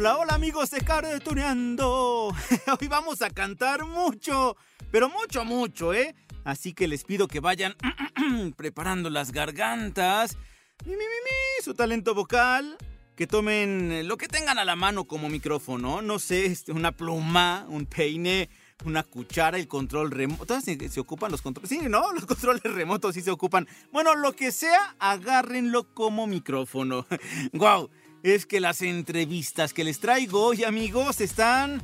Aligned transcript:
Hola, 0.00 0.16
hola 0.16 0.34
amigos 0.34 0.70
de 0.70 0.80
Cartuneando. 0.80 2.28
Hoy 2.80 2.88
vamos 2.88 3.20
a 3.20 3.28
cantar 3.28 3.84
mucho, 3.84 4.56
pero 4.90 5.10
mucho, 5.10 5.44
mucho, 5.44 5.92
¿eh? 5.92 6.14
Así 6.42 6.72
que 6.72 6.88
les 6.88 7.04
pido 7.04 7.28
que 7.28 7.40
vayan 7.40 7.76
preparando 8.56 9.10
las 9.10 9.30
gargantas, 9.30 10.38
mi, 10.86 10.92
mi, 10.92 10.96
mi, 10.96 11.62
su 11.62 11.74
talento 11.74 12.14
vocal, 12.14 12.78
que 13.14 13.26
tomen 13.26 14.08
lo 14.08 14.16
que 14.16 14.26
tengan 14.26 14.58
a 14.58 14.64
la 14.64 14.74
mano 14.74 15.04
como 15.04 15.28
micrófono, 15.28 16.00
no 16.00 16.18
sé, 16.18 16.46
este, 16.46 16.72
una 16.72 16.92
pluma, 16.92 17.66
un 17.68 17.84
peine, 17.84 18.48
una 18.86 19.02
cuchara, 19.02 19.58
el 19.58 19.68
control 19.68 20.12
remoto. 20.12 20.46
¿Todas 20.46 20.64
se, 20.64 21.00
ocupan 21.00 21.30
los 21.30 21.42
controles? 21.42 21.68
Sí, 21.68 21.78
¿no? 21.90 22.10
Los 22.14 22.24
controles 22.24 22.62
remotos 22.62 23.14
sí 23.14 23.20
se 23.20 23.30
ocupan. 23.30 23.68
Bueno, 23.92 24.14
lo 24.14 24.32
que 24.32 24.50
sea, 24.50 24.96
agárrenlo 24.98 25.92
como 25.92 26.26
micrófono. 26.26 27.06
¡Guau! 27.52 27.90
Es 28.22 28.44
que 28.46 28.60
las 28.60 28.82
entrevistas 28.82 29.72
que 29.72 29.84
les 29.84 29.98
traigo 30.00 30.42
hoy, 30.44 30.64
amigos, 30.64 31.20
están... 31.20 31.82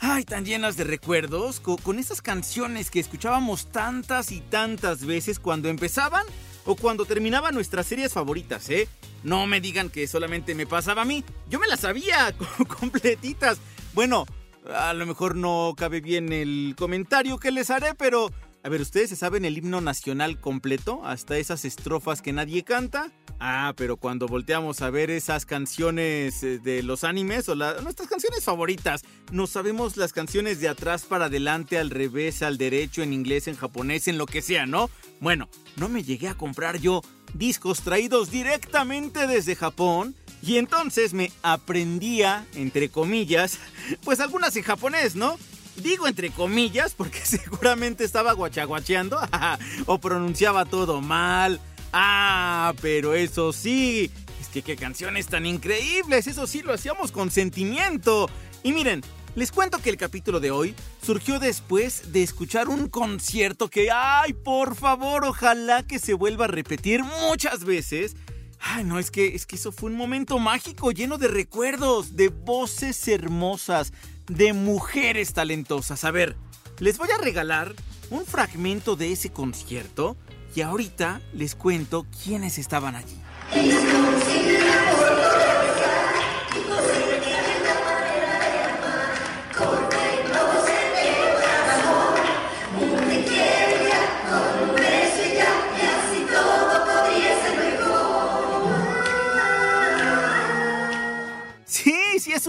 Ay, 0.00 0.22
tan 0.24 0.44
llenas 0.44 0.76
de 0.76 0.84
recuerdos, 0.84 1.58
co- 1.58 1.76
con, 1.76 1.98
esas 1.98 2.22
canciones 2.22 2.88
que 2.88 3.00
escuchábamos 3.00 3.66
tantas 3.72 4.30
y 4.30 4.40
tantas 4.40 5.04
veces 5.04 5.40
cuando 5.40 5.68
empezaban 5.68 6.24
o 6.64 6.76
cuando 6.76 7.04
terminaban 7.04 7.52
nuestras 7.54 7.86
series 7.86 8.12
favoritas, 8.12 8.70
¿eh? 8.70 8.86
No 9.24 9.48
me 9.48 9.60
digan 9.60 9.90
que 9.90 10.06
solamente 10.06 10.54
me 10.54 10.66
pasaba 10.66 11.02
a 11.02 11.04
mí, 11.04 11.24
yo 11.50 11.58
me 11.58 11.66
las 11.66 11.80
sabía 11.80 12.32
co- 12.38 12.64
completitas. 12.66 13.58
Bueno, 13.92 14.24
a 14.72 14.92
lo 14.94 15.04
mejor 15.04 15.34
no 15.34 15.74
cabe 15.76 16.00
bien 16.00 16.32
el 16.32 16.76
comentario 16.78 17.38
que 17.38 17.50
les 17.50 17.68
haré, 17.70 17.94
pero... 17.94 18.30
A 18.64 18.68
ver, 18.68 18.80
¿ustedes 18.80 19.10
se 19.10 19.16
saben 19.16 19.44
el 19.44 19.56
himno 19.56 19.80
nacional 19.80 20.40
completo? 20.40 21.04
Hasta 21.04 21.38
esas 21.38 21.64
estrofas 21.64 22.22
que 22.22 22.32
nadie 22.32 22.64
canta. 22.64 23.12
Ah, 23.38 23.72
pero 23.76 23.96
cuando 23.96 24.26
volteamos 24.26 24.82
a 24.82 24.90
ver 24.90 25.10
esas 25.10 25.46
canciones 25.46 26.42
eh, 26.42 26.58
de 26.58 26.82
los 26.82 27.04
animes 27.04 27.48
o 27.48 27.54
nuestras 27.54 28.08
canciones 28.08 28.44
favoritas, 28.44 29.02
no 29.30 29.46
sabemos 29.46 29.96
las 29.96 30.12
canciones 30.12 30.58
de 30.58 30.68
atrás 30.68 31.04
para 31.04 31.26
adelante, 31.26 31.78
al 31.78 31.90
revés, 31.90 32.42
al 32.42 32.58
derecho, 32.58 33.02
en 33.02 33.12
inglés, 33.12 33.46
en 33.46 33.54
japonés, 33.54 34.08
en 34.08 34.18
lo 34.18 34.26
que 34.26 34.42
sea, 34.42 34.66
¿no? 34.66 34.90
Bueno, 35.20 35.48
no 35.76 35.88
me 35.88 36.02
llegué 36.02 36.26
a 36.28 36.34
comprar 36.34 36.78
yo 36.78 37.02
discos 37.34 37.82
traídos 37.82 38.30
directamente 38.30 39.26
desde 39.28 39.54
Japón. 39.54 40.16
Y 40.42 40.56
entonces 40.56 41.14
me 41.14 41.32
aprendía, 41.42 42.46
entre 42.54 42.88
comillas, 42.88 43.58
pues 44.04 44.20
algunas 44.20 44.54
en 44.56 44.62
japonés, 44.62 45.16
¿no? 45.16 45.38
Digo 45.82 46.06
entre 46.06 46.30
comillas 46.30 46.94
porque 46.94 47.20
seguramente 47.24 48.04
estaba 48.04 48.32
guachaguacheando 48.32 49.18
o 49.86 49.98
pronunciaba 49.98 50.64
todo 50.64 51.00
mal. 51.00 51.60
Ah, 51.92 52.74
pero 52.82 53.14
eso 53.14 53.52
sí, 53.52 54.10
es 54.40 54.48
que 54.48 54.62
qué 54.62 54.76
canciones 54.76 55.26
tan 55.28 55.46
increíbles, 55.46 56.26
eso 56.26 56.46
sí 56.46 56.62
lo 56.62 56.72
hacíamos 56.72 57.12
con 57.12 57.30
sentimiento. 57.30 58.28
Y 58.62 58.72
miren, 58.72 59.02
les 59.34 59.52
cuento 59.52 59.78
que 59.78 59.90
el 59.90 59.96
capítulo 59.96 60.40
de 60.40 60.50
hoy 60.50 60.74
surgió 61.00 61.38
después 61.38 62.12
de 62.12 62.22
escuchar 62.22 62.68
un 62.68 62.88
concierto 62.88 63.68
que, 63.68 63.90
ay, 63.90 64.32
por 64.32 64.74
favor, 64.74 65.24
ojalá 65.24 65.86
que 65.86 65.98
se 65.98 66.12
vuelva 66.12 66.46
a 66.46 66.48
repetir 66.48 67.04
muchas 67.04 67.64
veces. 67.64 68.16
Ay, 68.58 68.84
no, 68.84 68.98
es 68.98 69.10
que, 69.10 69.34
es 69.36 69.46
que 69.46 69.56
eso 69.56 69.70
fue 69.70 69.90
un 69.90 69.96
momento 69.96 70.38
mágico, 70.40 70.90
lleno 70.90 71.18
de 71.18 71.28
recuerdos, 71.28 72.16
de 72.16 72.28
voces 72.28 73.06
hermosas, 73.06 73.92
de 74.28 74.52
mujeres 74.52 75.32
talentosas. 75.32 76.04
A 76.04 76.10
ver, 76.10 76.36
les 76.78 76.98
voy 76.98 77.08
a 77.10 77.18
regalar 77.18 77.74
un 78.10 78.24
fragmento 78.24 78.96
de 78.96 79.12
ese 79.12 79.30
concierto 79.30 80.16
y 80.54 80.60
ahorita 80.60 81.20
les 81.32 81.54
cuento 81.54 82.06
quiénes 82.24 82.58
estaban 82.58 82.94
allí. 82.96 83.16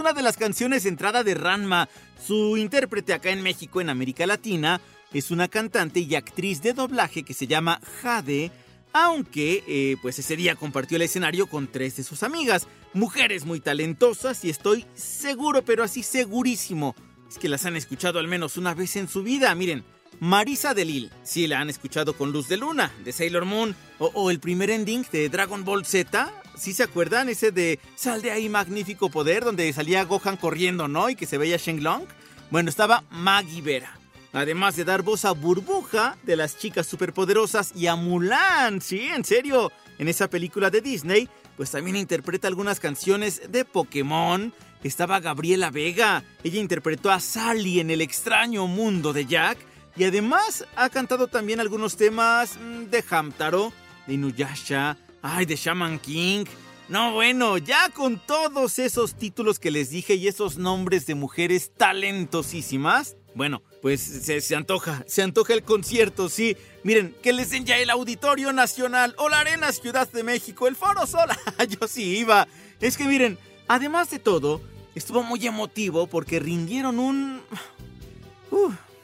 Una 0.09 0.15
de 0.15 0.23
las 0.23 0.37
canciones 0.37 0.87
entrada 0.87 1.23
de 1.23 1.35
Ranma. 1.35 1.87
Su 2.25 2.57
intérprete 2.57 3.13
acá 3.13 3.29
en 3.29 3.43
México, 3.43 3.79
en 3.79 3.91
América 3.91 4.25
Latina, 4.25 4.81
es 5.13 5.29
una 5.29 5.47
cantante 5.47 5.99
y 5.99 6.15
actriz 6.15 6.63
de 6.63 6.73
doblaje 6.73 7.21
que 7.21 7.35
se 7.35 7.45
llama 7.45 7.79
Jade, 8.01 8.51
aunque 8.91 9.63
eh, 9.67 9.97
pues 10.01 10.17
ese 10.17 10.35
día 10.35 10.55
compartió 10.55 10.95
el 10.95 11.03
escenario 11.03 11.45
con 11.45 11.67
tres 11.67 11.97
de 11.97 12.03
sus 12.03 12.23
amigas, 12.23 12.65
mujeres 12.91 13.45
muy 13.45 13.59
talentosas 13.59 14.43
y 14.43 14.49
estoy 14.49 14.87
seguro, 14.95 15.63
pero 15.63 15.83
así 15.83 16.01
segurísimo, 16.01 16.95
es 17.29 17.37
que 17.37 17.47
las 17.47 17.67
han 17.67 17.75
escuchado 17.75 18.17
al 18.17 18.27
menos 18.27 18.57
una 18.57 18.73
vez 18.73 18.95
en 18.95 19.07
su 19.07 19.21
vida. 19.21 19.53
Miren, 19.53 19.83
Marisa 20.19 20.73
Delil, 20.73 21.11
sí 21.21 21.45
la 21.45 21.59
han 21.59 21.69
escuchado 21.69 22.13
con 22.13 22.31
Luz 22.31 22.47
de 22.47 22.57
Luna, 22.57 22.91
de 23.05 23.13
Sailor 23.13 23.45
Moon, 23.45 23.75
o 23.99 24.31
el 24.31 24.39
primer 24.39 24.71
ending 24.71 25.05
de 25.11 25.29
Dragon 25.29 25.63
Ball 25.63 25.85
Z. 25.85 26.33
¿Sí 26.59 26.73
se 26.73 26.83
acuerdan? 26.83 27.29
Ese 27.29 27.51
de 27.51 27.79
Sal 27.95 28.21
de 28.21 28.31
ahí, 28.31 28.49
magnífico 28.49 29.09
poder, 29.09 29.45
donde 29.45 29.71
salía 29.71 30.03
Gohan 30.03 30.35
corriendo, 30.35 30.87
¿no? 30.87 31.09
Y 31.09 31.15
que 31.15 31.25
se 31.25 31.37
veía 31.37 31.57
Shenlong. 31.57 32.03
Bueno, 32.51 32.69
estaba 32.69 33.03
Maggie 33.09 33.61
Vera. 33.61 33.97
Además 34.33 34.75
de 34.75 34.83
dar 34.83 35.01
voz 35.01 35.25
a 35.25 35.31
Burbuja 35.31 36.17
de 36.23 36.35
las 36.35 36.57
chicas 36.57 36.85
superpoderosas 36.85 37.71
y 37.75 37.87
a 37.87 37.95
Mulan, 37.95 38.81
sí, 38.81 39.07
en 39.07 39.23
serio. 39.23 39.71
En 39.97 40.07
esa 40.07 40.29
película 40.29 40.69
de 40.69 40.81
Disney, 40.81 41.29
pues 41.57 41.71
también 41.71 41.95
interpreta 41.95 42.47
algunas 42.47 42.79
canciones 42.79 43.41
de 43.49 43.65
Pokémon. 43.65 44.53
Estaba 44.83 45.19
Gabriela 45.19 45.71
Vega. 45.71 46.23
Ella 46.43 46.59
interpretó 46.59 47.09
a 47.09 47.19
Sally 47.19 47.79
en 47.79 47.89
El 47.89 48.01
extraño 48.01 48.67
mundo 48.67 49.13
de 49.13 49.25
Jack. 49.25 49.57
Y 49.95 50.03
además 50.03 50.65
ha 50.75 50.89
cantado 50.89 51.27
también 51.27 51.59
algunos 51.59 51.97
temas 51.97 52.57
mm, 52.57 52.85
de 52.85 53.03
Hamtaro, 53.09 53.73
de 54.07 54.13
Inuyasha, 54.13 54.97
ay, 55.21 55.45
de 55.45 55.55
Shaman 55.55 55.99
King. 55.99 56.45
No, 56.87 57.13
bueno, 57.13 57.57
ya 57.57 57.89
con 57.89 58.19
todos 58.19 58.79
esos 58.79 59.15
títulos 59.15 59.59
que 59.59 59.69
les 59.69 59.91
dije 59.91 60.15
y 60.15 60.27
esos 60.27 60.57
nombres 60.57 61.05
de 61.05 61.13
mujeres 61.13 61.71
talentosísimas, 61.77 63.15
bueno, 63.35 63.61
pues 63.81 64.01
se, 64.01 64.55
antoja, 64.55 65.03
se 65.07 65.21
antoja 65.21 65.53
el 65.53 65.63
concierto, 65.63 66.29
sí. 66.29 66.57
Miren, 66.83 67.15
que 67.21 67.31
les 67.31 67.51
den 67.51 67.65
ya 67.65 67.77
el 67.77 67.89
Auditorio 67.91 68.51
Nacional 68.53 69.13
o 69.17 69.29
la 69.29 69.39
Arena 69.39 69.71
Ciudad 69.71 70.11
de 70.11 70.23
México, 70.23 70.67
el 70.67 70.75
Foro 70.75 71.05
Sol. 71.05 71.29
Yo 71.69 71.87
sí 71.87 72.17
iba. 72.17 72.47
Es 72.81 72.97
que 72.97 73.05
miren, 73.05 73.37
además 73.67 74.09
de 74.09 74.19
todo, 74.19 74.61
estuvo 74.95 75.21
muy 75.21 75.45
emotivo 75.45 76.07
porque 76.07 76.39
rindieron 76.39 76.99
un... 76.99 77.41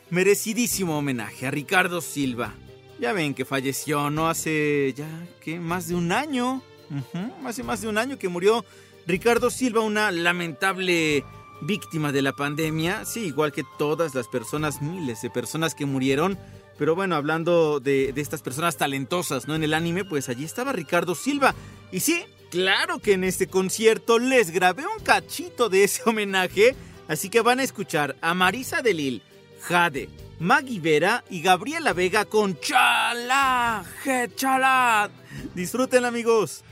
Merecidísimo 0.10 0.98
homenaje 0.98 1.48
a 1.48 1.52
Ricardo 1.52 2.02
Silva. 2.02 2.54
Ya 3.00 3.14
ven 3.14 3.34
que 3.34 3.46
falleció, 3.46 4.10
¿no? 4.10 4.30
Hace 4.30 4.94
ya, 4.96 5.08
¿qué? 5.42 5.60
Más 5.60 5.88
de 5.88 5.96
un 5.96 6.12
año. 6.12 6.62
Hace 7.46 7.64
más 7.64 7.82
de 7.82 7.88
un 7.88 7.98
año 7.98 8.18
que 8.18 8.30
murió 8.30 8.64
Ricardo 9.08 9.50
Silva, 9.50 9.82
una 9.82 10.12
lamentable 10.12 11.24
víctima 11.62 12.12
de 12.12 12.22
la 12.22 12.34
pandemia. 12.34 13.06
Sí, 13.06 13.26
igual 13.26 13.52
que 13.52 13.64
todas 13.78 14.16
las 14.16 14.28
personas, 14.28 14.82
miles 14.82 15.22
de 15.22 15.30
personas 15.30 15.76
que 15.76 15.86
murieron. 15.86 16.38
Pero 16.78 16.96
bueno, 16.96 17.16
hablando 17.16 17.80
de, 17.80 18.14
de 18.14 18.22
estas 18.22 18.42
personas 18.42 18.78
talentosas, 18.78 19.48
¿no? 19.48 19.56
En 19.56 19.64
el 19.64 19.74
anime, 19.74 20.06
pues 20.06 20.30
allí 20.30 20.44
estaba 20.44 20.74
Ricardo 20.74 21.16
Silva. 21.16 21.56
Y 21.92 22.02
sí, 22.02 22.24
claro 22.52 23.00
que 23.00 23.14
en 23.14 23.24
este 23.24 23.48
concierto 23.48 24.20
les 24.20 24.52
grabé 24.52 24.84
un 24.86 25.04
cachito 25.04 25.70
de 25.70 25.86
ese 25.86 26.02
homenaje. 26.06 26.76
Así 27.08 27.30
que 27.30 27.42
van 27.42 27.60
a 27.60 27.64
escuchar 27.64 28.16
a 28.22 28.34
Marisa 28.34 28.82
Delil, 28.82 29.22
Jade, 29.62 30.10
Maggie 30.40 30.80
Vera 30.80 31.24
y 31.30 31.42
Gabriela 31.42 31.94
Vega 31.94 32.26
con 32.26 32.60
Chala, 32.60 33.84
Je 34.04 34.30
Chala. 34.36 35.10
Disfruten 35.54 36.06
amigos. 36.06 36.64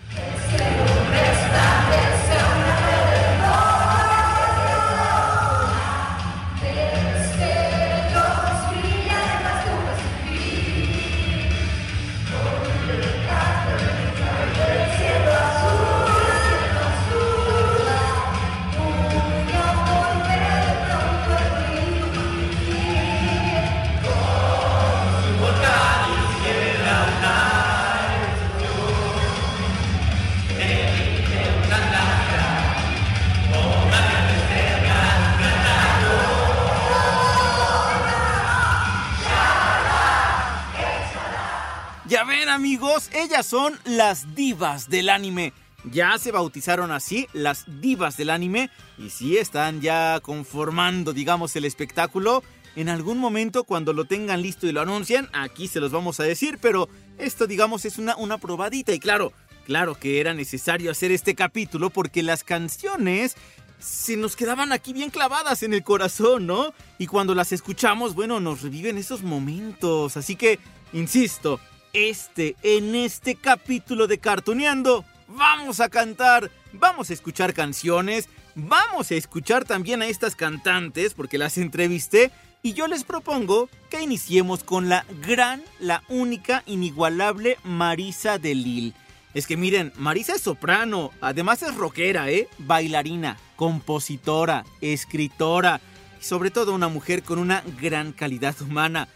Amigos, 42.54 43.10
ellas 43.14 43.48
son 43.48 43.80
las 43.84 44.36
divas 44.36 44.88
del 44.88 45.10
anime. 45.10 45.54
Ya 45.86 46.18
se 46.20 46.32
bautizaron 46.32 46.92
así, 46.92 47.28
las 47.34 47.66
divas 47.82 48.16
del 48.16 48.30
anime, 48.30 48.70
y 48.98 49.10
sí 49.10 49.38
están 49.38 49.82
ya 49.82 50.20
conformando, 50.22 51.14
digamos, 51.14 51.56
el 51.56 51.66
espectáculo. 51.66 52.44
En 52.76 52.90
algún 52.90 53.18
momento, 53.18 53.64
cuando 53.64 53.92
lo 53.92 54.06
tengan 54.06 54.44
listo 54.44 54.68
y 54.68 54.72
lo 54.72 54.82
anuncian, 54.82 55.30
aquí 55.34 55.68
se 55.68 55.80
los 55.80 55.92
vamos 55.92 56.20
a 56.20 56.24
decir, 56.24 56.60
pero 56.62 56.90
esto, 57.18 57.48
digamos, 57.48 57.86
es 57.86 57.98
una, 57.98 58.16
una 58.18 58.38
probadita. 58.38 58.94
Y 58.94 59.00
claro, 59.00 59.34
claro 59.66 59.96
que 59.96 60.20
era 60.20 60.36
necesario 60.36 60.92
hacer 60.92 61.12
este 61.12 61.34
capítulo 61.34 61.90
porque 61.90 62.22
las 62.22 62.44
canciones 62.44 63.36
se 63.80 64.16
nos 64.16 64.36
quedaban 64.36 64.72
aquí 64.72 64.94
bien 64.94 65.10
clavadas 65.10 65.64
en 65.64 65.74
el 65.74 65.84
corazón, 65.84 66.46
¿no? 66.46 66.74
Y 67.00 67.08
cuando 67.08 67.34
las 67.34 67.52
escuchamos, 67.52 68.14
bueno, 68.14 68.40
nos 68.40 68.62
reviven 68.62 69.00
esos 69.00 69.24
momentos. 69.24 70.18
Así 70.18 70.36
que, 70.36 70.60
insisto, 70.94 71.60
este, 71.94 72.56
en 72.64 72.96
este 72.96 73.36
capítulo 73.36 74.08
de 74.08 74.18
Cartoneando, 74.18 75.06
vamos 75.28 75.80
a 75.80 75.90
cantar, 75.90 76.50
vamos 76.74 77.10
a 77.10 77.14
escuchar 77.14 77.54
canciones, 77.54 78.28
vamos 78.56 79.12
a 79.12 79.16
escuchar 79.16 79.64
también 79.64 80.02
a 80.02 80.08
estas 80.08 80.36
cantantes 80.36 81.14
porque 81.14 81.38
las 81.38 81.58
entrevisté 81.58 82.32
y 82.64 82.74
yo 82.74 82.88
les 82.88 83.04
propongo 83.04 83.70
que 83.90 84.02
iniciemos 84.02 84.64
con 84.64 84.90
la 84.90 85.06
gran, 85.22 85.62
la 85.80 86.04
única, 86.10 86.64
inigualable 86.66 87.58
Marisa 87.64 88.40
de 88.40 88.56
Lille. 88.56 88.94
Es 89.34 89.48
que 89.48 89.58
miren, 89.58 89.92
Marisa 89.96 90.36
es 90.36 90.42
soprano, 90.42 91.12
además 91.22 91.62
es 91.64 91.76
rockera, 91.76 92.30
¿eh? 92.30 92.48
Bailarina, 92.60 93.38
compositora, 93.56 94.64
escritora 94.82 95.82
y 96.22 96.24
sobre 96.24 96.52
todo 96.52 96.74
una 96.74 96.88
mujer 96.88 97.24
con 97.24 97.40
una 97.40 97.64
gran 97.82 98.14
calidad 98.14 98.60
humana. 98.62 99.08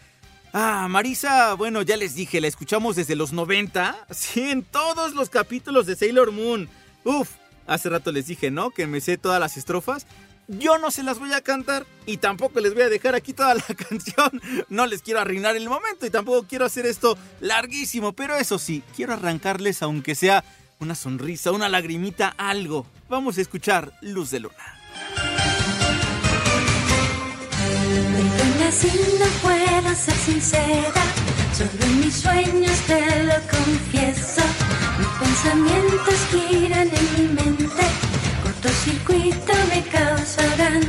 Ah, 0.52 0.86
Marisa, 0.88 1.54
bueno, 1.54 1.82
ya 1.82 1.96
les 1.96 2.14
dije, 2.14 2.40
la 2.40 2.48
escuchamos 2.48 2.96
desde 2.96 3.16
los 3.16 3.32
90, 3.32 4.06
sí, 4.10 4.50
en 4.50 4.62
todos 4.62 5.14
los 5.14 5.28
capítulos 5.28 5.86
de 5.86 5.94
Sailor 5.94 6.32
Moon. 6.32 6.68
Uf, 7.04 7.30
hace 7.66 7.88
rato 7.90 8.12
les 8.12 8.26
dije, 8.26 8.50
¿no? 8.50 8.70
Que 8.70 8.86
me 8.86 9.00
sé 9.00 9.18
todas 9.18 9.40
las 9.40 9.56
estrofas. 9.56 10.06
Yo 10.48 10.78
no 10.78 10.90
se 10.90 11.02
las 11.02 11.18
voy 11.18 11.32
a 11.34 11.42
cantar 11.42 11.84
y 12.06 12.16
tampoco 12.16 12.60
les 12.60 12.72
voy 12.72 12.84
a 12.84 12.88
dejar 12.88 13.14
aquí 13.14 13.34
toda 13.34 13.54
la 13.54 13.62
canción. 13.88 14.40
No 14.70 14.86
les 14.86 15.02
quiero 15.02 15.20
arruinar 15.20 15.56
el 15.56 15.68
momento 15.68 16.06
y 16.06 16.10
tampoco 16.10 16.46
quiero 16.48 16.64
hacer 16.64 16.86
esto 16.86 17.18
larguísimo, 17.40 18.14
pero 18.14 18.34
eso 18.36 18.58
sí, 18.58 18.82
quiero 18.96 19.12
arrancarles 19.12 19.82
aunque 19.82 20.14
sea 20.14 20.44
una 20.80 20.94
sonrisa, 20.94 21.52
una 21.52 21.68
lagrimita, 21.68 22.34
algo. 22.38 22.86
Vamos 23.10 23.36
a 23.36 23.42
escuchar 23.42 23.92
Luz 24.00 24.30
de 24.30 24.40
Luna. 24.40 24.78
Si 28.70 28.86
no 28.86 29.26
puedo 29.42 29.94
ser 29.94 30.14
sincera, 30.14 31.02
solo 31.56 31.70
en 31.84 32.00
mis 32.00 32.14
sueños 32.14 32.78
te 32.86 33.24
lo 33.24 33.34
confieso. 33.50 34.42
Mis 34.98 35.08
pensamientos 35.18 36.14
giran 36.30 36.88
en 36.88 37.14
mi 37.16 37.28
mente, 37.32 37.82
cortocircuito 38.42 39.52
me 39.70 39.82
causarán. 39.90 40.82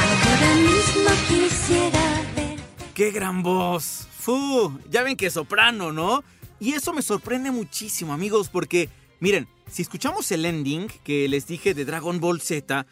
Ahora 0.00 0.54
mismo 0.56 1.10
quisiera 1.28 2.22
ver. 2.34 2.58
¡Qué 2.94 3.10
gran 3.10 3.42
voz! 3.42 4.08
¡Fu! 4.18 4.76
Ya 4.88 5.02
ven 5.02 5.16
que 5.16 5.30
soprano, 5.30 5.92
¿no? 5.92 6.24
Y 6.58 6.72
eso 6.72 6.92
me 6.92 7.02
sorprende 7.02 7.50
muchísimo, 7.50 8.14
amigos, 8.14 8.48
porque, 8.48 8.88
miren, 9.20 9.46
si 9.70 9.82
escuchamos 9.82 10.32
el 10.32 10.46
ending 10.46 10.88
que 11.04 11.28
les 11.28 11.46
dije 11.46 11.74
de 11.74 11.84
Dragon 11.84 12.18
Ball 12.20 12.40
Z, 12.40 12.86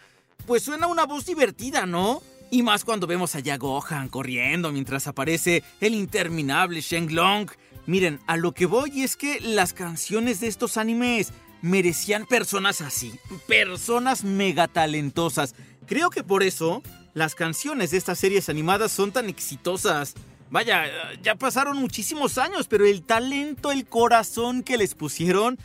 pues 0.46 0.62
suena 0.62 0.86
una 0.86 1.04
voz 1.04 1.24
divertida, 1.26 1.86
¿no? 1.86 2.22
Y 2.50 2.62
más 2.62 2.84
cuando 2.84 3.06
vemos 3.06 3.34
a 3.34 3.56
Gohan 3.58 4.08
corriendo 4.08 4.72
mientras 4.72 5.06
aparece 5.06 5.62
el 5.80 5.94
interminable 5.94 6.80
Shenlong. 6.80 7.50
Miren, 7.86 8.20
a 8.26 8.36
lo 8.36 8.52
que 8.52 8.66
voy 8.66 9.02
es 9.02 9.16
que 9.16 9.40
las 9.40 9.74
canciones 9.74 10.40
de 10.40 10.46
estos 10.46 10.78
animes 10.78 11.32
merecían 11.60 12.26
personas 12.26 12.80
así, 12.80 13.12
personas 13.46 14.24
mega 14.24 14.66
talentosas. 14.66 15.54
Creo 15.86 16.08
que 16.08 16.22
por 16.22 16.42
eso 16.42 16.82
las 17.12 17.34
canciones 17.34 17.90
de 17.90 17.98
estas 17.98 18.18
series 18.18 18.48
animadas 18.48 18.92
son 18.92 19.12
tan 19.12 19.28
exitosas. 19.28 20.14
Vaya, 20.50 20.84
ya 21.22 21.34
pasaron 21.34 21.76
muchísimos 21.76 22.38
años, 22.38 22.66
pero 22.68 22.86
el 22.86 23.02
talento, 23.02 23.72
el 23.72 23.86
corazón 23.86 24.62
que 24.62 24.78
les 24.78 24.94
pusieron, 24.94 25.58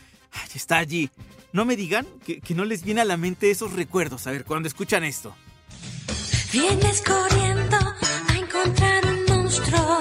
está 0.53 0.77
allí. 0.79 1.09
No 1.53 1.63
me 1.63 1.77
digan 1.77 2.05
que, 2.25 2.41
que 2.41 2.55
no 2.55 2.65
les 2.65 2.83
viene 2.83 3.01
a 3.01 3.05
la 3.05 3.15
mente 3.15 3.51
esos 3.51 3.73
recuerdos. 3.73 4.27
A 4.27 4.31
ver, 4.31 4.43
cuando 4.43 4.67
escuchan 4.67 5.03
esto. 5.03 5.33
Vienes 6.53 7.01
corriendo 7.01 7.77
a 7.77 8.37
encontrar 8.37 9.03
un 9.07 9.25
monstruo 9.25 9.99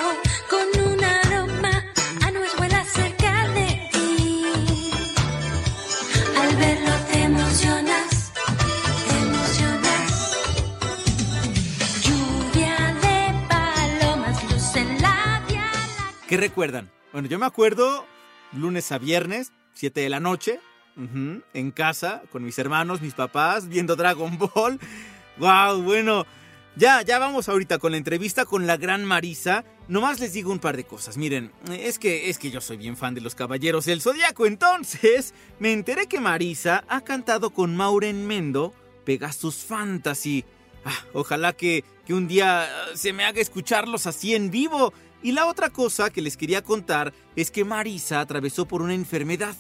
con 0.51 0.83
un 0.93 1.03
aroma 1.03 1.83
a 2.21 2.31
nuez 2.31 2.55
vuela 2.59 2.85
cerca 2.85 3.49
de 3.55 3.89
ti. 3.91 4.45
Al 6.39 6.57
verlo 6.57 6.91
te 7.11 7.23
emocionas, 7.23 8.33
te 9.09 9.19
emocionas. 9.23 10.37
Lluvia 12.03 12.97
de 13.01 13.49
palomas, 13.49 14.53
luz 14.53 14.77
en 14.77 15.01
la 15.01 15.43
vía. 15.49 15.71
¿Qué 16.29 16.37
recuerdan? 16.37 16.91
Bueno, 17.15 17.29
yo 17.29 17.39
me 17.39 17.47
acuerdo 17.47 18.05
lunes 18.53 18.93
a 18.93 18.99
viernes, 18.99 19.53
7 19.73 20.03
de 20.03 20.11
la 20.11 20.21
noche, 20.21 20.61
en 20.99 21.71
casa, 21.71 22.21
con 22.31 22.45
mis 22.45 22.59
hermanos, 22.59 23.01
mis 23.01 23.15
papás, 23.15 23.69
viendo 23.69 23.97
Dragon 23.97 24.37
Ball. 24.37 24.79
¡Wow! 25.39 25.81
Bueno, 25.83 26.27
ya, 26.77 27.03
ya 27.03 27.19
vamos 27.19 27.49
ahorita 27.49 27.79
con 27.79 27.93
la 27.93 27.99
entrevista 27.99 28.45
con 28.45 28.67
la 28.67 28.77
gran 28.77 29.05
Marisa. 29.05 29.65
Nomás 29.89 30.21
les 30.21 30.33
digo 30.33 30.51
un 30.51 30.59
par 30.59 30.77
de 30.77 30.85
cosas. 30.85 31.17
Miren, 31.19 31.53
es 31.71 31.99
que, 31.99 32.31
es 32.31 32.39
que 32.39 32.51
yo 32.51 32.61
soy 32.61 32.79
bien 32.79 32.97
fan 32.97 33.15
de 33.15 33.21
los 33.21 33.35
Caballeros 33.35 33.85
del 33.85 34.01
Zodiaco. 34.01 34.47
Entonces, 34.47 35.35
me 35.59 35.73
enteré 35.73 36.07
que 36.07 36.21
Marisa 36.21 36.85
ha 36.89 37.03
cantado 37.03 37.51
con 37.51 37.77
Maureen 37.77 38.27
Mendo 38.27 38.73
Pegasus 39.05 39.57
Fantasy. 39.57 40.45
Ah, 40.85 40.99
ojalá 41.13 41.53
que, 41.53 41.85
que 42.07 42.15
un 42.15 42.27
día 42.27 42.65
ah, 42.65 42.87
se 42.95 43.13
me 43.13 43.25
haga 43.25 43.41
escucharlos 43.41 44.07
así 44.07 44.35
en 44.35 44.51
vivo. 44.51 44.95
Y 45.23 45.33
la 45.33 45.47
otra 45.47 45.71
cosa 45.71 46.11
que 46.11 46.23
les 46.23 46.37
quería 46.37 46.63
contar 46.63 47.13
es 47.37 47.51
que 47.51 47.65
Marisa 47.65 48.21
atravesó 48.21 48.67
por 48.67 48.83
una 48.83 48.95
enfermedad. 48.95 49.55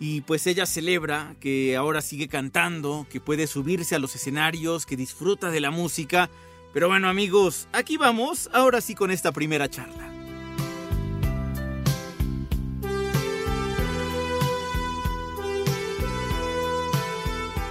Y 0.00 0.20
pues 0.20 0.46
ella 0.46 0.64
celebra 0.66 1.34
que 1.40 1.76
ahora 1.76 2.00
sigue 2.02 2.28
cantando, 2.28 3.06
que 3.10 3.20
puede 3.20 3.46
subirse 3.48 3.96
a 3.96 3.98
los 3.98 4.14
escenarios, 4.14 4.86
que 4.86 4.96
disfruta 4.96 5.50
de 5.50 5.60
la 5.60 5.70
música. 5.72 6.30
Pero 6.72 6.86
bueno 6.88 7.08
amigos, 7.08 7.66
aquí 7.72 7.96
vamos, 7.96 8.48
ahora 8.52 8.80
sí 8.80 8.94
con 8.94 9.10
esta 9.10 9.32
primera 9.32 9.68
charla. 9.68 10.12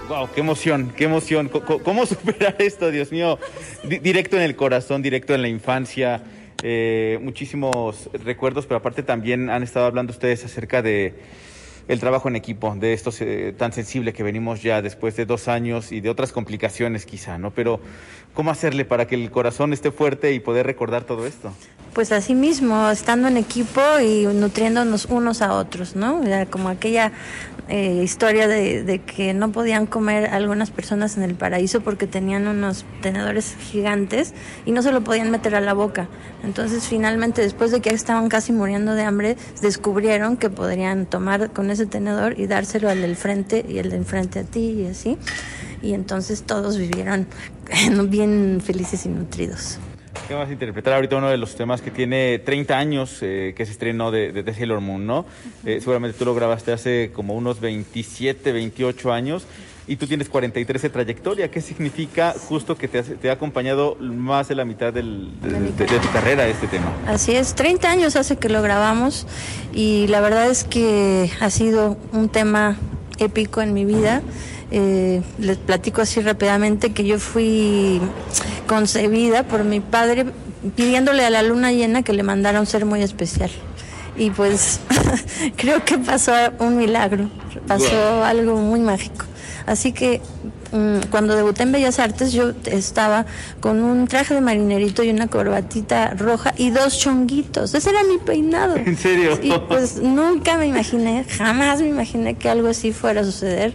Wow, 0.10 0.30
qué 0.34 0.40
emoción, 0.40 0.94
qué 0.96 1.04
emoción. 1.04 1.50
¿Cómo, 1.50 2.06
superar 2.06 2.56
esto, 2.60 2.90
Dios 2.92 3.12
mío? 3.12 3.38
Di- 3.84 4.00
directo 4.00 4.38
en 4.38 4.44
el 4.44 4.56
corazón, 4.56 5.02
directo 5.02 5.36
en 5.36 5.42
la 5.42 5.50
infancia. 5.50 6.24
eh, 6.64 7.20
muchísimos 7.22 8.10
recuerdos, 8.14 8.66
pero 8.66 8.78
aparte 8.78 9.04
también 9.04 9.50
han 9.50 9.62
estado 9.64 9.86
hablando 9.86 10.12
ustedes 10.12 10.44
acerca 10.44 10.82
de 10.82 11.14
el 11.88 12.00
trabajo 12.00 12.28
en 12.28 12.36
equipo, 12.36 12.76
de 12.76 12.94
esto 12.94 13.12
eh, 13.22 13.54
tan 13.58 13.72
sensible 13.72 14.14
que 14.14 14.24
venimos 14.24 14.62
ya 14.62 14.82
después 14.82 15.16
de 15.16 15.26
dos 15.26 15.48
años 15.48 15.92
y 15.92 16.02
de 16.02 16.10
otras 16.10 16.32
complicaciones 16.32 17.06
quizá, 17.06 17.38
¿no? 17.38 17.52
Pero, 17.52 17.80
¿cómo 18.38 18.52
hacerle 18.52 18.86
para 18.86 19.08
que 19.08 19.16
el 19.16 19.32
corazón 19.32 19.74
esté 19.74 19.90
fuerte 19.90 20.32
y 20.32 20.40
poder 20.40 20.68
recordar 20.68 21.06
todo 21.06 21.26
esto? 21.26 21.52
Pues 21.94 22.12
así 22.12 22.36
mismo, 22.36 22.88
estando 22.92 23.28
en 23.28 23.36
equipo 23.36 23.82
y 24.00 24.28
nutriéndonos 24.28 25.06
unos 25.06 25.42
a 25.42 25.54
otros, 25.54 25.96
¿no? 25.96 26.24
Era 26.24 26.46
como 26.46 26.70
aquella 26.70 27.12
eh, 27.68 28.02
historia 28.04 28.48
de, 28.48 28.84
de 28.84 29.00
que 29.00 29.34
no 29.34 29.52
podían 29.52 29.88
comer 29.88 30.28
algunas 30.28 30.70
personas 30.70 31.18
en 31.18 31.24
el 31.24 31.34
paraíso 31.34 31.82
porque 31.82 32.06
tenían 32.06 32.48
unos 32.48 32.86
tenedores 33.02 33.56
gigantes 33.60 34.36
y 34.68 34.72
no 34.72 34.84
se 34.84 34.92
lo 34.92 35.02
podían 35.02 35.32
meter 35.32 35.56
a 35.56 35.60
la 35.60 35.74
boca. 35.74 36.08
Entonces 36.44 36.88
finalmente, 36.88 37.42
después 37.42 37.72
de 37.72 37.82
que 37.82 37.90
estaban 37.90 38.30
casi 38.30 38.54
muriendo 38.54 38.94
de 38.94 39.02
hambre, 39.02 39.36
descubrieron 39.64 40.38
que 40.38 40.52
podrían 40.52 41.08
tomar 41.08 41.50
con 41.50 41.72
ese 41.72 41.88
tenedor 41.88 42.40
y 42.40 42.46
dárselo 42.46 42.88
al 42.88 43.02
del 43.02 43.16
frente 43.16 43.66
y 43.68 43.80
el 43.80 43.90
del 43.90 44.06
frente 44.06 44.42
a 44.42 44.44
ti 44.44 44.84
y 44.84 44.86
así. 44.86 45.18
Y 45.82 45.94
entonces 45.94 46.44
todos 46.44 46.78
vivieron 46.78 47.28
bien 48.10 48.62
felices 48.64 49.06
y 49.06 49.10
nutridos. 49.10 49.80
¿Qué 50.28 50.34
vas 50.34 50.50
a 50.50 50.52
interpretar 50.52 50.94
ahorita 50.94 51.16
uno 51.18 51.30
de 51.30 51.38
los 51.38 51.56
temas 51.56 51.82
que 51.82 51.92
tiene 51.92 52.40
30 52.40 52.78
años 52.78 53.20
eh, 53.22 53.54
que 53.56 53.66
se 53.66 53.72
estrenó 53.72 54.12
de, 54.12 54.32
de, 54.32 54.44
de 54.44 54.54
Sailor 54.54 54.82
Moon, 54.82 55.06
¿no? 55.06 55.26
Eh, 55.66 55.78
seguramente 55.80 56.18
tú 56.18 56.26
lo 56.26 56.34
grabaste 56.36 56.74
hace 56.74 57.12
como 57.14 57.36
unos 57.36 57.60
27, 57.62 58.52
28 58.52 59.14
años 59.14 59.46
y 59.88 59.96
tú 59.96 60.06
tienes 60.08 60.28
43 60.28 60.82
de 60.82 60.90
trayectoria. 60.90 61.50
¿Qué 61.52 61.62
significa 61.62 62.34
justo 62.50 62.76
que 62.76 62.88
te, 62.90 63.00
has- 63.00 63.12
te 63.22 63.30
ha 63.30 63.34
acompañado 63.34 63.96
más 64.02 64.50
de 64.50 64.56
la 64.56 64.66
mitad 64.66 64.92
del- 64.92 65.32
de, 65.40 65.50
De 65.52 65.60
de- 65.60 65.86
de 65.86 66.00
tu 66.00 66.12
carrera 66.12 66.46
este 66.48 66.68
tema? 66.68 66.92
Así 67.06 67.34
es, 67.34 67.54
30 67.56 67.90
años 67.90 68.16
hace 68.18 68.36
que 68.38 68.50
lo 68.50 68.62
grabamos 68.62 69.28
y 69.72 70.08
la 70.08 70.20
verdad 70.20 70.50
es 70.50 70.64
que 70.66 71.32
ha 71.40 71.50
sido 71.52 71.96
un 72.12 72.28
tema 72.28 72.76
épico 73.20 73.62
en 73.62 73.74
mi 73.74 73.86
vida. 73.86 74.24
Eh, 74.70 75.22
les 75.40 75.58
platico 75.58 76.02
así 76.02 76.20
rápidamente 76.20 76.92
que 76.92 77.06
yo 77.06 77.20
fui 77.20 78.02
concebida 78.68 79.44
por 79.44 79.64
mi 79.64 79.80
padre 79.80 80.26
pidiéndole 80.76 81.24
a 81.24 81.30
la 81.30 81.42
luna 81.42 81.72
llena 81.72 82.04
que 82.04 82.12
le 82.12 82.24
mandara 82.24 82.60
un 82.60 82.66
ser 82.66 82.86
muy 82.86 83.02
especial. 83.02 83.50
y 84.18 84.32
pues 84.32 84.80
creo 85.56 85.86
que 85.86 85.98
pasó 85.98 86.34
un 86.60 86.78
milagro, 86.78 87.30
pasó 87.68 88.24
algo 88.24 88.58
muy 88.58 88.80
mágico. 88.80 89.26
Así 89.66 89.92
que 89.92 90.22
cuando 91.10 91.36
debuté 91.36 91.64
en 91.64 91.72
Bellas 91.72 92.00
Artes 92.00 92.34
yo 92.34 92.52
estaba 92.66 93.26
con 93.60 93.84
un 93.84 94.08
traje 94.08 94.34
de 94.34 94.42
marinerito 94.42 95.04
y 95.04 95.10
una 95.10 95.28
corbatita 95.28 96.14
roja 96.16 96.54
y 96.58 96.70
dos 96.70 96.98
chonguitos. 96.98 97.74
Ese 97.74 97.90
era 97.90 98.04
mi 98.04 98.18
peinado. 98.18 98.76
¿En 98.86 98.98
serio? 98.98 99.40
Y 99.42 99.52
pues 99.68 100.02
nunca 100.02 100.58
me 100.58 100.68
imaginé, 100.68 101.26
jamás 101.26 101.82
me 101.82 101.88
imaginé 101.88 102.36
que 102.36 102.50
algo 102.50 102.68
así 102.68 102.92
fuera 102.92 103.22
a 103.22 103.24
suceder 103.24 103.74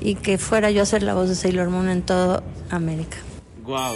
y 0.00 0.16
que 0.16 0.38
fuera 0.38 0.70
yo 0.70 0.82
a 0.82 0.86
ser 0.86 1.02
la 1.02 1.14
voz 1.14 1.28
de 1.28 1.34
Sailor 1.34 1.70
Moon 1.70 1.88
en 1.88 2.02
toda 2.02 2.42
América. 2.70 3.16
Wow. 3.64 3.94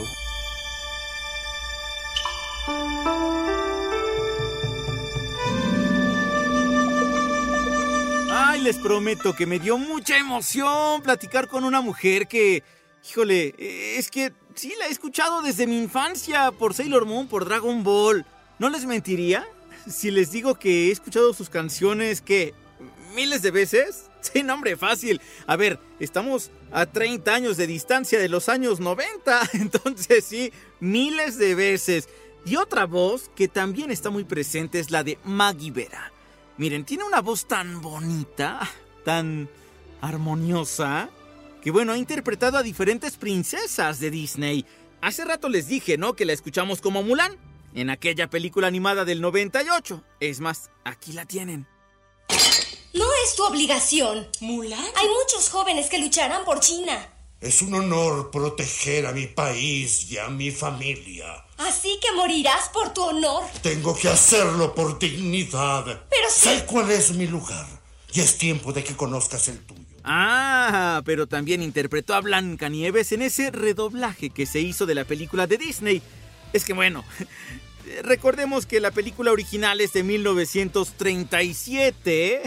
Les 8.62 8.76
prometo 8.76 9.36
que 9.36 9.46
me 9.46 9.60
dio 9.60 9.78
mucha 9.78 10.18
emoción 10.18 11.00
platicar 11.02 11.48
con 11.48 11.62
una 11.64 11.80
mujer 11.80 12.26
que, 12.26 12.64
híjole, 13.08 13.54
es 13.96 14.10
que 14.10 14.32
sí 14.54 14.74
la 14.78 14.88
he 14.88 14.90
escuchado 14.90 15.42
desde 15.42 15.66
mi 15.66 15.78
infancia 15.78 16.50
por 16.50 16.74
Sailor 16.74 17.06
Moon, 17.06 17.28
por 17.28 17.44
Dragon 17.44 17.84
Ball. 17.84 18.26
¿No 18.58 18.68
les 18.68 18.84
mentiría 18.84 19.46
si 19.88 20.10
les 20.10 20.32
digo 20.32 20.56
que 20.56 20.88
he 20.88 20.90
escuchado 20.90 21.32
sus 21.34 21.48
canciones 21.48 22.20
que 22.20 22.52
miles 23.14 23.42
de 23.42 23.50
veces? 23.50 24.04
Sí, 24.20 24.42
nombre, 24.42 24.76
fácil. 24.76 25.20
A 25.46 25.54
ver, 25.54 25.78
estamos 26.00 26.50
a 26.72 26.84
30 26.86 27.32
años 27.32 27.56
de 27.56 27.68
distancia 27.68 28.18
de 28.18 28.28
los 28.28 28.48
años 28.48 28.80
90, 28.80 29.50
entonces 29.54 30.24
sí, 30.24 30.52
miles 30.80 31.38
de 31.38 31.54
veces. 31.54 32.08
Y 32.44 32.56
otra 32.56 32.84
voz 32.84 33.30
que 33.36 33.46
también 33.46 33.92
está 33.92 34.10
muy 34.10 34.24
presente 34.24 34.80
es 34.80 34.90
la 34.90 35.04
de 35.04 35.16
Maggie 35.22 35.70
Vera. 35.70 36.12
Miren, 36.58 36.84
tiene 36.84 37.04
una 37.04 37.20
voz 37.20 37.46
tan 37.46 37.80
bonita, 37.80 38.68
tan 39.04 39.48
armoniosa, 40.00 41.08
que 41.62 41.70
bueno, 41.70 41.92
ha 41.92 41.96
interpretado 41.98 42.58
a 42.58 42.64
diferentes 42.64 43.16
princesas 43.16 44.00
de 44.00 44.10
Disney. 44.10 44.66
Hace 45.00 45.24
rato 45.24 45.48
les 45.48 45.68
dije, 45.68 45.96
¿no? 45.96 46.14
Que 46.14 46.24
la 46.24 46.32
escuchamos 46.32 46.80
como 46.80 47.04
Mulan, 47.04 47.36
en 47.74 47.90
aquella 47.90 48.28
película 48.28 48.66
animada 48.66 49.04
del 49.04 49.20
98. 49.20 50.02
Es 50.18 50.40
más, 50.40 50.70
aquí 50.82 51.12
la 51.12 51.26
tienen. 51.26 51.68
No 52.92 53.06
es 53.24 53.36
tu 53.36 53.44
obligación. 53.44 54.26
¿Mulan? 54.40 54.80
Hay 54.80 55.08
muchos 55.08 55.50
jóvenes 55.50 55.88
que 55.88 55.98
lucharán 56.00 56.44
por 56.44 56.58
China. 56.58 57.08
Es 57.40 57.62
un 57.62 57.72
honor 57.72 58.32
proteger 58.32 59.06
a 59.06 59.12
mi 59.12 59.28
país 59.28 60.10
y 60.10 60.18
a 60.18 60.28
mi 60.28 60.50
familia. 60.50 61.44
Así 61.58 61.96
que 62.02 62.10
morirás 62.16 62.68
por 62.70 62.92
tu 62.92 63.00
honor. 63.02 63.44
Tengo 63.62 63.96
que 63.96 64.08
hacerlo 64.08 64.74
por 64.74 64.98
dignidad. 64.98 65.84
Pero 65.84 66.30
si... 66.30 66.48
Sé 66.48 66.66
cuál 66.66 66.90
es 66.90 67.12
mi 67.12 67.28
lugar. 67.28 67.64
Y 68.12 68.18
es 68.20 68.38
tiempo 68.38 68.72
de 68.72 68.82
que 68.82 68.96
conozcas 68.96 69.46
el 69.46 69.60
tuyo. 69.60 69.84
Ah, 70.02 71.00
pero 71.04 71.28
también 71.28 71.62
interpretó 71.62 72.14
a 72.14 72.20
Blancanieves 72.20 73.12
en 73.12 73.22
ese 73.22 73.52
redoblaje 73.52 74.30
que 74.30 74.44
se 74.44 74.58
hizo 74.58 74.84
de 74.84 74.96
la 74.96 75.04
película 75.04 75.46
de 75.46 75.58
Disney. 75.58 76.02
Es 76.52 76.64
que 76.64 76.72
bueno, 76.72 77.04
recordemos 78.02 78.66
que 78.66 78.80
la 78.80 78.90
película 78.90 79.30
original 79.30 79.80
es 79.80 79.92
de 79.92 80.02
1937 80.02 82.42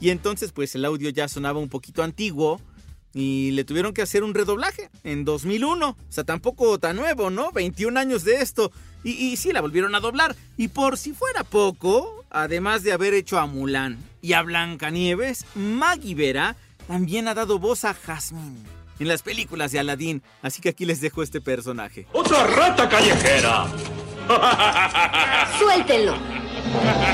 y 0.00 0.10
entonces 0.10 0.52
pues 0.52 0.74
el 0.74 0.84
audio 0.84 1.08
ya 1.08 1.28
sonaba 1.28 1.60
un 1.60 1.70
poquito 1.70 2.02
antiguo 2.02 2.60
y 3.14 3.52
le 3.52 3.64
tuvieron 3.64 3.94
que 3.94 4.02
hacer 4.02 4.24
un 4.24 4.34
redoblaje 4.34 4.90
en 5.04 5.24
2001. 5.24 5.88
O 5.88 5.96
sea, 6.08 6.24
tampoco 6.24 6.78
tan 6.78 6.96
nuevo, 6.96 7.30
¿no? 7.30 7.52
21 7.52 7.98
años 7.98 8.24
de 8.24 8.36
esto. 8.42 8.72
Y, 9.04 9.12
y 9.12 9.36
sí, 9.36 9.52
la 9.52 9.60
volvieron 9.60 9.94
a 9.94 10.00
doblar. 10.00 10.34
Y 10.56 10.68
por 10.68 10.98
si 10.98 11.12
fuera 11.12 11.44
poco, 11.44 12.24
además 12.30 12.82
de 12.82 12.92
haber 12.92 13.14
hecho 13.14 13.38
a 13.38 13.46
Mulan 13.46 13.98
y 14.20 14.32
a 14.32 14.42
Blancanieves, 14.42 15.46
Maggie 15.54 16.14
Vera 16.14 16.56
también 16.88 17.28
ha 17.28 17.34
dado 17.34 17.58
voz 17.58 17.84
a 17.84 17.94
Jasmine 17.94 18.58
en 18.98 19.08
las 19.08 19.22
películas 19.22 19.72
de 19.72 19.78
Aladdin. 19.78 20.22
Así 20.42 20.60
que 20.60 20.70
aquí 20.70 20.84
les 20.84 21.00
dejo 21.00 21.22
este 21.22 21.40
personaje. 21.40 22.06
¡Otra 22.12 22.46
rata 22.46 22.88
callejera! 22.88 23.66
Suéltenlo. 25.58 26.14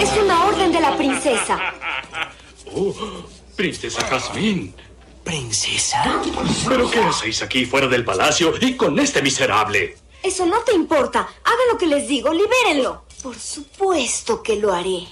Es 0.01 0.11
una 0.23 0.45
orden 0.45 0.73
de 0.73 0.81
la 0.81 0.97
princesa. 0.97 1.59
Oh, 2.73 2.95
princesa 3.57 4.01
Jazmín. 4.09 4.73
¿Princesa? 5.25 6.23
¿Pero 6.69 6.91
qué 6.91 7.01
hacéis 7.01 7.43
aquí 7.43 7.67
fuera 7.67 7.87
del 7.87 8.05
palacio 8.05 8.55
y 8.61 8.77
con 8.77 8.99
este 8.99 9.23
miserable? 9.23 9.97
Eso 10.23 10.47
no 10.47 10.61
te 10.61 10.73
importa. 10.73 11.21
Hagan 11.21 11.69
lo 11.73 11.79
que 11.79 11.87
les 11.87 12.09
digo. 12.09 12.33
Libérenlo. 12.33 13.05
Por 13.23 13.39
supuesto 13.39 14.43
que 14.43 14.57
lo 14.57 14.73
haré. 14.73 15.07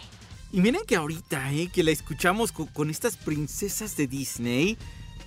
Y 0.52 0.60
miren 0.60 0.82
que 0.86 0.96
ahorita, 0.96 1.52
¿eh? 1.52 1.70
Que 1.72 1.82
la 1.82 1.90
escuchamos 1.90 2.52
con, 2.52 2.66
con 2.68 2.90
estas 2.90 3.16
princesas 3.16 3.96
de 3.96 4.06
Disney. 4.06 4.78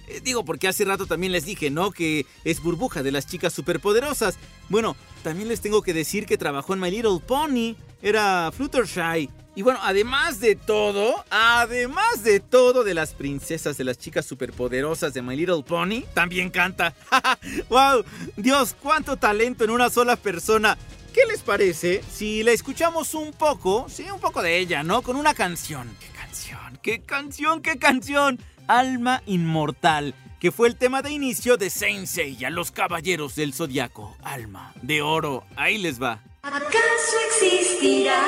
Eh, 0.08 0.20
digo, 0.24 0.44
porque 0.44 0.68
hace 0.68 0.84
rato 0.84 1.06
también 1.06 1.32
les 1.32 1.46
dije, 1.46 1.70
¿no? 1.70 1.92
Que 1.92 2.26
es 2.44 2.62
burbuja 2.62 3.04
de 3.04 3.12
las 3.12 3.28
chicas 3.28 3.54
superpoderosas. 3.54 4.38
Bueno, 4.70 4.96
también 5.24 5.48
les 5.48 5.62
tengo 5.62 5.82
que 5.82 5.94
decir 5.94 6.26
que 6.26 6.38
trabajó 6.38 6.74
en 6.74 6.80
My 6.80 6.90
Little 6.90 7.20
Pony. 7.26 7.76
Era 8.02 8.52
Fluttershy. 8.52 9.30
Y 9.54 9.64
bueno, 9.64 9.80
además 9.84 10.40
de 10.40 10.56
todo, 10.56 11.26
además 11.30 12.24
de 12.24 12.40
todo 12.40 12.86
de 12.86 12.94
las 12.94 13.14
princesas 13.14 13.78
de 13.78 13.84
las 13.84 13.98
chicas 13.98 14.26
superpoderosas 14.26 15.14
de 15.14 15.22
My 15.22 15.36
Little 15.36 15.64
Pony, 15.64 16.04
también 16.14 16.50
canta. 16.50 16.94
¡Wow! 17.70 18.06
Dios, 18.38 18.76
cuánto 18.82 19.18
talento 19.18 19.66
en 19.66 19.72
una 19.72 19.90
sola 19.90 20.16
persona. 20.16 20.78
¿Qué 21.14 21.26
les 21.28 21.42
parece 21.42 22.02
si 22.10 22.42
la 22.44 22.52
escuchamos 22.52 23.14
un 23.14 23.34
poco? 23.34 23.88
Sí, 23.90 24.10
un 24.10 24.22
poco 24.22 24.42
de 24.42 24.58
ella, 24.58 24.84
¿no? 24.84 25.02
Con 25.02 25.18
una 25.18 25.34
canción. 25.34 25.98
¿Qué 26.00 26.08
canción? 26.18 26.80
¿Qué 26.82 27.02
canción? 27.02 27.62
¿Qué 27.62 27.78
canción? 27.78 28.40
Alma 28.68 29.22
Inmortal, 29.26 30.16
que 30.42 30.52
fue 30.52 30.68
el 30.68 30.76
tema 30.76 31.04
de 31.04 31.12
inicio 31.12 31.56
de 31.56 31.70
Saint 31.70 32.08
Seiya, 32.08 32.50
los 32.50 32.72
caballeros 32.72 33.36
del 33.36 33.54
zodiaco. 33.54 34.18
Alma 34.24 34.74
de 34.82 35.04
oro. 35.04 35.44
Ahí 35.56 35.78
les 35.78 36.02
va. 36.02 36.24
¿Acaso 36.42 37.18
existirá 37.28 38.20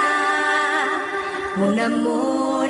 un 1.57 1.79
amor? 1.79 2.69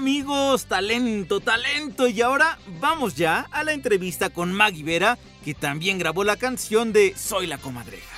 Amigos, 0.00 0.64
talento, 0.64 1.40
talento. 1.40 2.08
Y 2.08 2.22
ahora 2.22 2.58
vamos 2.80 3.16
ya 3.16 3.46
a 3.50 3.62
la 3.64 3.74
entrevista 3.74 4.30
con 4.30 4.50
Maggie 4.50 4.82
Vera, 4.82 5.18
que 5.44 5.52
también 5.52 5.98
grabó 5.98 6.24
la 6.24 6.36
canción 6.36 6.94
de 6.94 7.12
Soy 7.14 7.46
la 7.46 7.58
comadreja. 7.58 8.08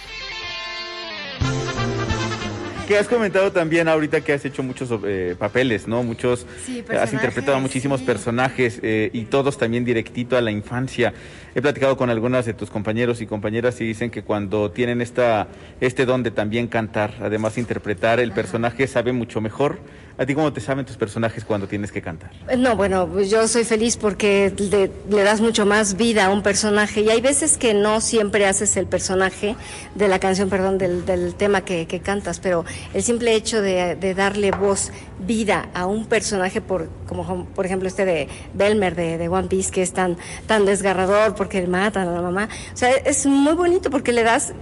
Que 2.87 2.99
has 2.99 3.09
comentado 3.09 3.51
también 3.51 3.89
ahorita 3.89 4.21
que 4.21 4.33
has 4.33 4.45
hecho 4.45 4.63
muchos 4.63 4.91
eh, 5.05 5.35
papeles, 5.37 5.89
¿no? 5.89 6.05
Muchos, 6.05 6.47
Sí, 6.65 6.79
has 6.79 6.85
personajes, 6.85 7.13
interpretado 7.15 7.57
a 7.57 7.61
muchísimos 7.61 8.01
sí. 8.01 8.07
personajes 8.07 8.79
eh, 8.83 9.11
y 9.13 9.25
todos 9.25 9.59
también 9.59 9.85
directito 9.85 10.37
a 10.37 10.41
la 10.41 10.53
infancia. 10.53 11.13
He 11.55 11.63
platicado 11.63 11.97
con 11.97 12.11
algunas 12.11 12.47
de 12.47 12.55
tus 12.55 12.71
compañeros 12.71 13.21
y 13.21 13.27
compañeras 13.27 13.81
y 13.81 13.85
dicen 13.85 14.11
que 14.11 14.23
cuando 14.23 14.71
tienen 14.71 15.01
esta, 15.01 15.49
este 15.81 16.07
don 16.07 16.23
de 16.23 16.31
también 16.31 16.69
cantar, 16.69 17.15
además 17.21 17.57
de 17.57 17.63
interpretar, 17.63 18.21
el 18.21 18.33
personaje 18.33 18.87
sabe 18.87 19.13
mucho 19.13 19.41
mejor. 19.41 19.81
¿A 20.19 20.27
ti 20.27 20.35
cómo 20.35 20.53
te 20.53 20.61
saben 20.61 20.85
tus 20.85 20.97
personajes 20.97 21.45
cuando 21.45 21.67
tienes 21.67 21.91
que 21.91 22.03
cantar? 22.03 22.31
No, 22.59 22.77
bueno, 22.77 23.09
pues 23.09 23.31
yo 23.31 23.49
soy 23.49 23.65
feliz 23.65 23.97
porque 23.97 24.53
le, 24.59 24.91
le 25.09 25.23
das 25.23 25.41
mucho 25.41 25.65
más 25.65 25.97
vida 25.97 26.27
a 26.27 26.31
un 26.31 26.43
personaje 26.43 27.01
y 27.01 27.11
hay 27.11 27.21
veces 27.21 27.57
que 27.57 27.75
no 27.75 28.01
siempre 28.01 28.47
haces 28.47 28.77
el 28.77 28.87
personaje 28.87 29.57
de 29.95 30.09
la 30.09 30.19
canción, 30.19 30.51
perdón, 30.51 30.79
del, 30.79 31.07
del 31.07 31.35
tema 31.35 31.63
que, 31.63 31.87
que 31.87 32.01
cantas, 32.01 32.41
pero 32.41 32.65
el 32.93 33.03
simple 33.03 33.35
hecho 33.35 33.63
de, 33.63 33.97
de 33.97 34.15
darle 34.15 34.51
voz, 34.51 34.93
vida 35.27 35.69
a 35.75 35.87
un 35.87 36.07
personaje, 36.07 36.61
por, 36.61 36.89
como 37.07 37.47
por 37.47 37.67
ejemplo 37.67 37.89
este 37.89 38.05
de 38.05 38.29
Belmer 38.55 38.95
de, 38.95 39.19
de 39.19 39.29
One 39.29 39.49
Piece, 39.49 39.71
que 39.71 39.83
es 39.83 39.93
tan, 39.93 40.17
tan 40.47 40.67
desgarrador 40.67 41.35
porque 41.35 41.67
matan 41.67 42.09
a 42.09 42.13
la 42.13 42.23
mamá, 42.23 42.49
o 42.73 42.77
sea, 42.77 42.91
es 42.91 43.27
muy 43.27 43.55
bonito 43.55 43.91
porque 43.91 44.13
le 44.13 44.25
das 44.25 44.53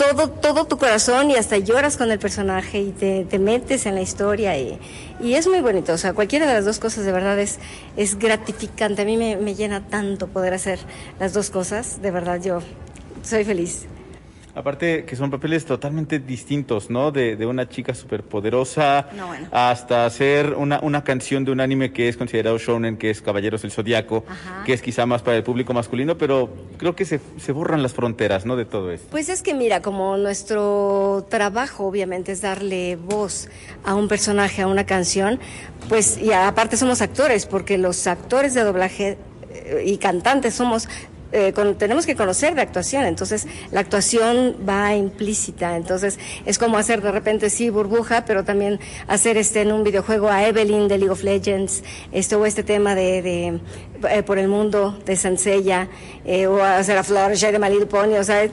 todo, 0.00 0.30
todo 0.30 0.64
tu 0.64 0.78
corazón 0.78 1.30
y 1.30 1.36
hasta 1.36 1.58
lloras 1.58 1.98
con 1.98 2.10
el 2.10 2.18
personaje 2.18 2.80
y 2.80 2.90
te, 2.90 3.26
te 3.26 3.38
metes 3.38 3.84
en 3.84 3.94
la 3.94 4.00
historia 4.00 4.56
y, 4.56 4.78
y 5.20 5.34
es 5.34 5.46
muy 5.46 5.60
bonito. 5.60 5.92
O 5.92 5.98
sea, 5.98 6.14
cualquiera 6.14 6.46
de 6.46 6.54
las 6.54 6.64
dos 6.64 6.78
cosas 6.78 7.04
de 7.04 7.12
verdad 7.12 7.38
es, 7.38 7.58
es 7.98 8.18
gratificante. 8.18 9.02
A 9.02 9.04
mí 9.04 9.18
me, 9.18 9.36
me 9.36 9.54
llena 9.54 9.86
tanto 9.86 10.26
poder 10.28 10.54
hacer 10.54 10.78
las 11.18 11.34
dos 11.34 11.50
cosas. 11.50 12.00
De 12.00 12.10
verdad, 12.10 12.40
yo 12.42 12.60
soy 13.22 13.44
feliz. 13.44 13.86
Aparte 14.54 15.04
que 15.04 15.16
son 15.16 15.30
papeles 15.30 15.64
totalmente 15.64 16.18
distintos, 16.18 16.90
¿no? 16.90 17.10
De, 17.12 17.36
de 17.36 17.46
una 17.46 17.68
chica 17.68 17.94
superpoderosa 17.94 19.08
No, 19.16 19.28
bueno. 19.28 19.46
hasta 19.52 20.06
hacer 20.06 20.54
una, 20.54 20.80
una 20.82 21.04
canción 21.04 21.44
de 21.44 21.52
un 21.52 21.60
anime 21.60 21.92
que 21.92 22.08
es 22.08 22.16
considerado 22.16 22.58
shonen, 22.58 22.96
que 22.96 23.10
es 23.10 23.22
Caballeros 23.22 23.62
del 23.62 23.70
Zodiaco, 23.70 24.24
Ajá. 24.28 24.64
que 24.64 24.72
es 24.72 24.82
quizá 24.82 25.06
más 25.06 25.22
para 25.22 25.36
el 25.36 25.42
público 25.42 25.72
masculino, 25.72 26.18
pero 26.18 26.48
creo 26.78 26.96
que 26.96 27.04
se, 27.04 27.20
se 27.38 27.52
borran 27.52 27.82
las 27.82 27.92
fronteras, 27.94 28.44
¿no? 28.46 28.56
De 28.56 28.64
todo 28.64 28.90
esto. 28.90 29.06
Pues 29.10 29.28
es 29.28 29.42
que 29.42 29.54
mira, 29.54 29.82
como 29.82 30.16
nuestro 30.16 31.26
trabajo 31.28 31.86
obviamente 31.86 32.32
es 32.32 32.40
darle 32.40 32.96
voz 32.96 33.48
a 33.84 33.94
un 33.94 34.08
personaje, 34.08 34.62
a 34.62 34.66
una 34.66 34.84
canción, 34.84 35.38
pues 35.88 36.18
y 36.18 36.32
aparte 36.32 36.76
somos 36.76 37.00
actores, 37.02 37.46
porque 37.46 37.78
los 37.78 38.06
actores 38.06 38.54
de 38.54 38.62
doblaje 38.64 39.18
eh, 39.52 39.82
y 39.86 39.96
cantantes 39.98 40.54
somos 40.54 40.88
eh, 41.32 41.52
con- 41.52 41.76
tenemos 41.76 42.06
que 42.06 42.16
conocer 42.16 42.54
de 42.54 42.62
actuación, 42.62 43.04
entonces 43.04 43.46
la 43.70 43.80
actuación 43.80 44.56
va 44.68 44.94
implícita, 44.94 45.76
entonces 45.76 46.18
es 46.46 46.58
como 46.58 46.76
hacer 46.78 47.02
de 47.02 47.12
repente 47.12 47.50
sí 47.50 47.70
burbuja, 47.70 48.24
pero 48.24 48.44
también 48.44 48.80
hacer 49.06 49.36
este 49.36 49.62
en 49.62 49.72
un 49.72 49.84
videojuego 49.84 50.28
a 50.28 50.46
Evelyn 50.46 50.88
de 50.88 50.98
League 50.98 51.12
of 51.12 51.22
Legends, 51.22 51.82
este 52.12 52.34
o 52.36 52.46
este 52.46 52.62
tema 52.62 52.94
de, 52.94 53.22
de, 53.22 53.60
eh, 54.10 54.22
por 54.22 54.38
el 54.38 54.48
mundo 54.48 54.98
de 55.06 55.16
Sansella, 55.16 55.88
eh, 56.24 56.46
o 56.46 56.62
hacer 56.62 56.98
a 56.98 57.04
Florence 57.04 57.50
de 57.52 57.58
My 57.58 57.68
Little 57.68 57.86
Pony, 57.86 58.16
o 58.18 58.24
sea, 58.24 58.44
eh, 58.44 58.50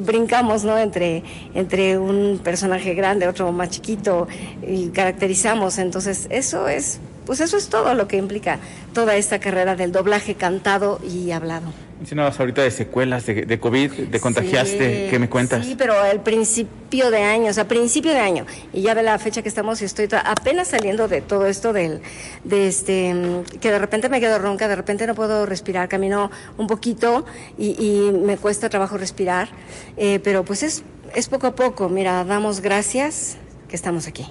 brincamos 0.00 0.64
no 0.64 0.78
entre 0.78 1.22
entre 1.54 1.98
un 1.98 2.40
personaje 2.42 2.94
grande 2.94 3.28
otro 3.28 3.52
más 3.52 3.68
chiquito 3.68 4.26
y 4.66 4.88
caracterizamos 4.88 5.76
entonces 5.76 6.26
eso 6.30 6.68
es 6.68 7.00
pues 7.26 7.40
eso 7.40 7.58
es 7.58 7.68
todo 7.68 7.92
lo 7.94 8.08
que 8.08 8.16
implica 8.16 8.58
toda 8.94 9.14
esta 9.16 9.40
carrera 9.40 9.76
del 9.76 9.92
doblaje 9.92 10.36
cantado 10.36 11.00
y 11.06 11.32
hablado 11.32 11.66
Mencionabas 12.04 12.38
ahorita 12.38 12.60
de 12.60 12.70
secuelas 12.70 13.24
de, 13.24 13.46
de 13.46 13.58
COVID, 13.58 14.10
te 14.10 14.20
contagiaste, 14.20 15.04
Sí, 15.04 15.10
¿qué 15.10 15.18
me 15.18 15.30
cuentas? 15.30 15.64
Sí, 15.64 15.74
pero 15.74 15.98
al 15.98 16.20
principio 16.22 17.10
de 17.10 17.22
año, 17.22 17.48
o 17.48 17.52
sea, 17.54 17.66
principio 17.66 18.12
de 18.12 18.18
año. 18.18 18.44
Y 18.74 18.82
ya 18.82 18.92
ve 18.92 19.02
la 19.02 19.18
fecha 19.18 19.40
que 19.40 19.48
estamos 19.48 19.80
y 19.80 19.86
estoy 19.86 20.06
apenas 20.22 20.68
saliendo 20.68 21.08
de 21.08 21.22
todo 21.22 21.46
esto 21.46 21.72
del, 21.72 22.02
de 22.44 22.68
este, 22.68 23.14
que 23.58 23.70
de 23.70 23.78
repente 23.78 24.10
me 24.10 24.20
quedo 24.20 24.38
ronca, 24.38 24.68
de 24.68 24.76
repente 24.76 25.06
no 25.06 25.14
puedo 25.14 25.46
respirar, 25.46 25.88
camino 25.88 26.30
un 26.58 26.66
poquito 26.66 27.24
y, 27.56 27.70
y 27.82 28.12
me 28.12 28.36
cuesta 28.36 28.68
trabajo 28.68 28.98
respirar. 28.98 29.48
Eh, 29.96 30.20
pero 30.22 30.44
pues 30.44 30.62
es, 30.62 30.82
es 31.14 31.28
poco 31.28 31.46
a 31.46 31.54
poco. 31.54 31.88
Mira, 31.88 32.22
damos 32.24 32.60
gracias 32.60 33.38
que 33.66 33.76
estamos 33.76 34.06
aquí. 34.06 34.26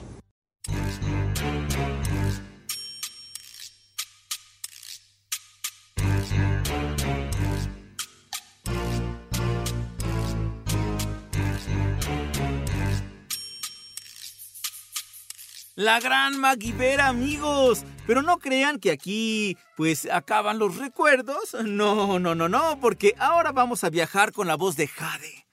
La 15.83 15.99
gran 15.99 16.39
Maguibera, 16.39 17.09
amigos. 17.09 17.83
Pero 18.07 18.21
no 18.21 18.39
crean 18.39 18.79
que 18.79 18.89
aquí, 18.89 19.57
pues, 19.75 20.07
acaban 20.09 20.57
los 20.57 20.77
recuerdos. 20.77 21.57
No, 21.65 22.19
no, 22.19 22.35
no, 22.35 22.47
no, 22.47 22.79
porque 22.79 23.15
ahora 23.19 23.51
vamos 23.51 23.83
a 23.83 23.89
viajar 23.89 24.31
con 24.31 24.47
la 24.47 24.55
voz 24.55 24.77
de 24.77 24.87
Jade. 24.87 25.45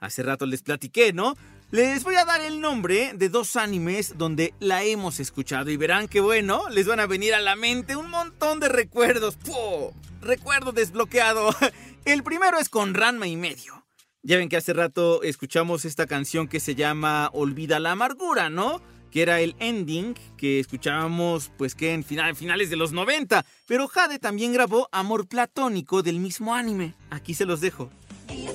Hace 0.00 0.24
rato 0.24 0.44
les 0.44 0.62
platiqué, 0.62 1.12
¿no? 1.12 1.36
Les 1.70 2.02
voy 2.02 2.16
a 2.16 2.24
dar 2.24 2.40
el 2.40 2.60
nombre 2.60 3.12
de 3.14 3.28
dos 3.28 3.54
animes 3.54 4.18
donde 4.18 4.54
la 4.58 4.82
hemos 4.82 5.20
escuchado 5.20 5.70
y 5.70 5.76
verán 5.76 6.08
que 6.08 6.18
bueno, 6.18 6.68
les 6.68 6.88
van 6.88 6.98
a 6.98 7.06
venir 7.06 7.32
a 7.32 7.40
la 7.40 7.54
mente 7.54 7.94
un 7.94 8.10
montón 8.10 8.58
de 8.58 8.68
recuerdos. 8.68 9.36
¡Puh! 9.36 9.92
Recuerdo 10.20 10.72
desbloqueado. 10.72 11.54
El 12.04 12.24
primero 12.24 12.58
es 12.58 12.68
con 12.68 12.92
Ranma 12.92 13.28
y 13.28 13.36
medio. 13.36 13.86
Ya 14.24 14.36
ven 14.36 14.48
que 14.48 14.56
hace 14.56 14.72
rato 14.72 15.22
escuchamos 15.22 15.84
esta 15.84 16.08
canción 16.08 16.48
que 16.48 16.58
se 16.58 16.74
llama 16.74 17.30
Olvida 17.32 17.78
la 17.78 17.92
amargura, 17.92 18.50
¿no? 18.50 18.82
Que 19.10 19.22
era 19.22 19.40
el 19.40 19.54
ending 19.60 20.14
que 20.36 20.60
escuchábamos 20.60 21.50
pues 21.56 21.74
que 21.74 21.92
en 21.94 22.04
final- 22.04 22.36
finales 22.36 22.68
de 22.70 22.76
los 22.76 22.92
90. 22.92 23.44
Pero 23.66 23.88
Jade 23.88 24.18
también 24.18 24.52
grabó 24.52 24.88
Amor 24.92 25.26
Platónico 25.26 26.02
del 26.02 26.18
mismo 26.18 26.54
anime. 26.54 26.94
Aquí 27.10 27.34
se 27.34 27.46
los 27.46 27.60
dejo. 27.60 27.90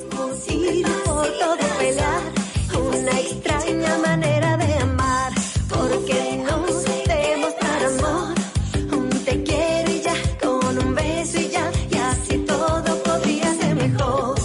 posible 0.10 0.84
por 1.06 1.28
todo 1.39 1.58
pelear 1.80 2.21
una 2.80 3.19
extraña 3.19 3.97
manera 3.99 4.58
de 4.58 4.73
amar 4.75 5.32
porque 5.69 6.43
no 6.45 6.65
demostrar 6.67 7.84
amor 7.86 8.36
un 8.91 9.10
te 9.25 9.43
quiero 9.43 9.91
y 9.91 10.02
ya 10.02 10.13
con 10.41 10.78
un 10.78 10.93
beso 10.95 11.39
y 11.39 11.49
ya 11.49 11.71
y 11.89 11.95
así 11.95 12.38
todo 12.39 13.04
podría 13.04 13.54
ser 13.56 13.75
mejor 13.75 14.36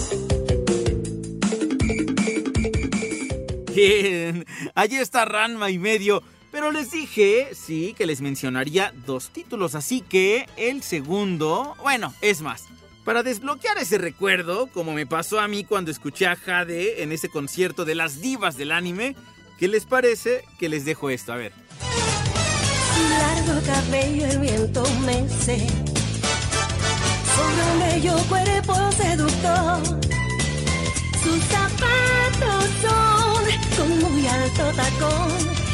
Bien, 3.75 4.45
allí 4.77 4.95
está 4.95 5.25
Ranma 5.25 5.69
y 5.69 5.79
medio. 5.79 6.23
Pero 6.51 6.71
les 6.71 6.91
dije, 6.91 7.49
sí, 7.53 7.93
que 7.97 8.05
les 8.05 8.21
mencionaría 8.21 8.93
dos 9.05 9.31
títulos, 9.31 9.75
así 9.75 9.99
que 9.99 10.47
el 10.55 10.81
segundo, 10.81 11.75
bueno, 11.83 12.13
es 12.21 12.41
más. 12.41 12.63
Para 13.03 13.21
desbloquear 13.21 13.77
ese 13.77 13.97
recuerdo, 13.97 14.67
como 14.67 14.93
me 14.93 15.05
pasó 15.05 15.39
a 15.39 15.47
mí 15.47 15.65
cuando 15.65 15.91
escuché 15.91 16.25
a 16.25 16.35
Jade 16.35 17.03
en 17.03 17.11
ese 17.11 17.29
concierto 17.29 17.83
de 17.83 17.95
las 17.95 18.21
divas 18.21 18.55
del 18.55 18.71
anime, 18.71 19.15
¿qué 19.59 19.67
les 19.67 19.85
parece 19.85 20.45
que 20.57 20.69
les 20.69 20.85
dejo 20.85 21.09
esto? 21.09 21.33
A 21.33 21.35
ver. 21.35 21.51
Largo 23.09 23.61
cabello 23.65 24.25
el 24.25 24.39
viento 24.39 24.83
mece 25.05 25.67
sobre 27.35 28.11
un 28.11 28.23
cuerpo 28.23 28.91
seductor. 28.93 29.83
Sus 31.23 31.43
zapatos 31.43 32.69
son 32.81 33.16
muy 34.09 34.27
alto 34.27 34.71
tacón, 34.75 35.31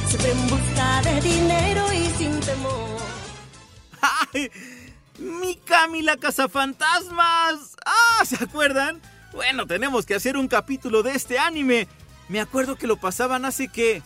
siempre 0.08 0.32
en 0.32 0.48
busca 0.48 1.02
de 1.02 1.22
dinero 1.22 1.94
y 1.94 2.06
sin 2.18 2.40
temor. 2.40 3.00
¡Mi 5.20 5.56
Camila 5.58 6.18
Cazafantasmas! 6.18 7.76
¡Ah! 7.86 8.26
¿Se 8.26 8.44
acuerdan? 8.44 9.02
Bueno, 9.32 9.66
tenemos 9.68 10.06
que 10.06 10.16
hacer 10.16 10.38
un 10.38 10.48
capítulo 10.48 11.04
de 11.04 11.12
este 11.12 11.40
anime. 11.40 11.88
Me 12.30 12.40
acuerdo 12.40 12.76
que 12.76 12.88
lo 12.88 12.98
pasaban 12.98 13.46
hace 13.46 13.68
que. 13.68 14.02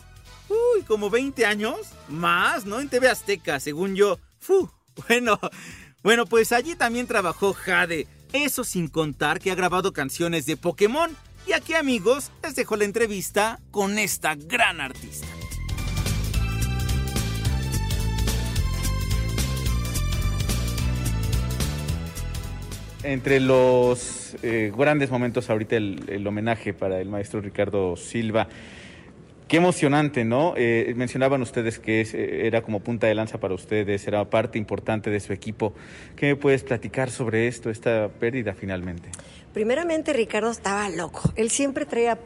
Uy, 0.48 0.82
como 0.82 1.10
20 1.10 1.44
años. 1.46 1.76
Más, 2.08 2.64
¿no? 2.64 2.80
En 2.80 2.88
TV 2.88 3.08
Azteca, 3.08 3.60
según 3.60 3.94
yo. 3.94 4.18
Fu. 4.38 4.70
Bueno. 5.06 5.38
Bueno, 6.02 6.26
pues 6.26 6.52
allí 6.52 6.74
también 6.74 7.06
trabajó 7.06 7.52
Jade. 7.52 8.06
Eso 8.32 8.64
sin 8.64 8.88
contar 8.88 9.40
que 9.40 9.50
ha 9.50 9.54
grabado 9.54 9.92
canciones 9.92 10.46
de 10.46 10.56
Pokémon. 10.56 11.16
Y 11.48 11.54
aquí, 11.54 11.72
amigos, 11.72 12.30
les 12.42 12.54
dejo 12.56 12.76
la 12.76 12.84
entrevista 12.84 13.58
con 13.70 13.98
esta 13.98 14.34
gran 14.34 14.82
artista. 14.82 15.26
Entre 23.02 23.40
los 23.40 24.36
eh, 24.42 24.70
grandes 24.76 25.10
momentos 25.10 25.48
ahorita 25.48 25.76
el, 25.76 26.04
el 26.10 26.26
homenaje 26.26 26.74
para 26.74 27.00
el 27.00 27.08
maestro 27.08 27.40
Ricardo 27.40 27.96
Silva. 27.96 28.48
Qué 29.48 29.56
emocionante, 29.56 30.24
¿no? 30.26 30.52
Eh, 30.58 30.92
mencionaban 30.94 31.40
ustedes 31.40 31.78
que 31.78 32.02
es, 32.02 32.12
eh, 32.12 32.46
era 32.46 32.60
como 32.62 32.80
punta 32.80 33.06
de 33.06 33.14
lanza 33.14 33.38
para 33.40 33.54
ustedes, 33.54 34.06
era 34.06 34.28
parte 34.28 34.58
importante 34.58 35.08
de 35.08 35.20
su 35.20 35.32
equipo. 35.32 35.72
¿Qué 36.16 36.26
me 36.26 36.36
puedes 36.36 36.62
platicar 36.64 37.10
sobre 37.10 37.48
esto, 37.48 37.70
esta 37.70 38.08
pérdida 38.08 38.52
finalmente? 38.52 39.08
Primeramente, 39.54 40.12
Ricardo 40.12 40.50
estaba 40.50 40.90
loco. 40.90 41.32
Él 41.34 41.48
siempre 41.48 41.86
traía 41.86 42.18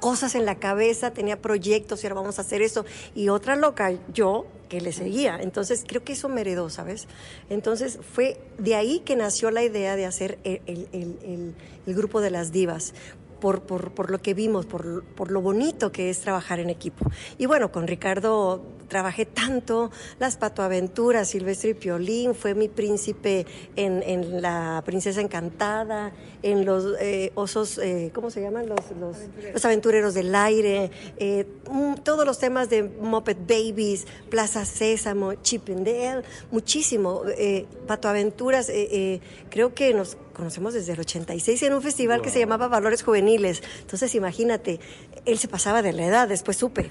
cosas 0.00 0.34
en 0.34 0.44
la 0.44 0.56
cabeza, 0.56 1.12
tenía 1.12 1.40
proyectos 1.40 2.04
y 2.04 2.06
ahora 2.06 2.16
vamos 2.20 2.38
a 2.38 2.42
hacer 2.42 2.60
eso. 2.60 2.84
Y 3.14 3.30
otra 3.30 3.56
loca, 3.56 3.92
yo, 4.12 4.46
que 4.68 4.82
le 4.82 4.92
seguía. 4.92 5.38
Entonces, 5.40 5.82
creo 5.86 6.04
que 6.04 6.12
eso 6.12 6.28
me 6.28 6.42
heredó, 6.42 6.68
¿sabes? 6.68 7.08
Entonces, 7.48 7.98
fue 8.12 8.36
de 8.58 8.74
ahí 8.74 9.00
que 9.02 9.16
nació 9.16 9.50
la 9.50 9.62
idea 9.64 9.96
de 9.96 10.04
hacer 10.04 10.38
el, 10.44 10.60
el- 10.66 10.88
el- 10.92 11.18
el- 11.24 11.54
el 11.86 11.94
grupo 11.94 12.20
de 12.20 12.30
las 12.30 12.52
divas. 12.52 12.92
Por, 13.40 13.62
por, 13.62 13.92
por 13.92 14.10
lo 14.10 14.18
que 14.18 14.34
vimos, 14.34 14.66
por, 14.66 15.04
por 15.04 15.30
lo 15.30 15.40
bonito 15.40 15.92
que 15.92 16.10
es 16.10 16.20
trabajar 16.20 16.58
en 16.58 16.70
equipo. 16.70 17.10
Y 17.38 17.46
bueno, 17.46 17.70
con 17.70 17.86
Ricardo 17.86 18.75
trabajé 18.88 19.26
tanto, 19.26 19.90
las 20.18 20.36
patoaventuras, 20.36 21.28
Silvestre 21.28 21.70
y 21.70 21.74
Piolín, 21.74 22.34
fue 22.34 22.54
mi 22.54 22.68
príncipe 22.68 23.46
en, 23.76 24.02
en 24.02 24.42
La 24.42 24.82
Princesa 24.84 25.20
Encantada, 25.20 26.12
en 26.42 26.64
los 26.64 26.94
eh, 27.00 27.32
osos, 27.34 27.78
eh, 27.78 28.10
¿cómo 28.14 28.30
se 28.30 28.40
llaman? 28.40 28.68
Los, 28.68 28.80
los, 28.98 29.16
los 29.52 29.64
aventureros 29.64 30.14
del 30.14 30.34
aire, 30.34 30.90
eh, 31.16 31.46
mm, 31.70 31.94
todos 32.04 32.24
los 32.24 32.38
temas 32.38 32.70
de 32.70 32.82
Muppet 32.82 33.38
Babies, 33.46 34.06
Plaza 34.30 34.64
Sésamo, 34.64 35.34
Chip 35.34 35.68
and 35.68 35.86
Dale, 35.86 36.22
muchísimo. 36.50 37.22
Eh, 37.36 37.66
patoaventuras, 37.86 38.68
eh, 38.68 38.88
eh, 38.90 39.20
creo 39.50 39.74
que 39.74 39.94
nos 39.94 40.16
conocemos 40.32 40.74
desde 40.74 40.92
el 40.92 41.00
86 41.00 41.62
en 41.62 41.72
un 41.72 41.82
festival 41.82 42.20
que 42.20 42.30
se 42.30 42.38
llamaba 42.38 42.68
Valores 42.68 43.02
Juveniles. 43.02 43.62
Entonces, 43.80 44.14
imagínate, 44.14 44.80
él 45.24 45.38
se 45.38 45.48
pasaba 45.48 45.80
de 45.80 45.92
la 45.92 46.06
edad, 46.06 46.28
después 46.28 46.56
supe. 46.58 46.90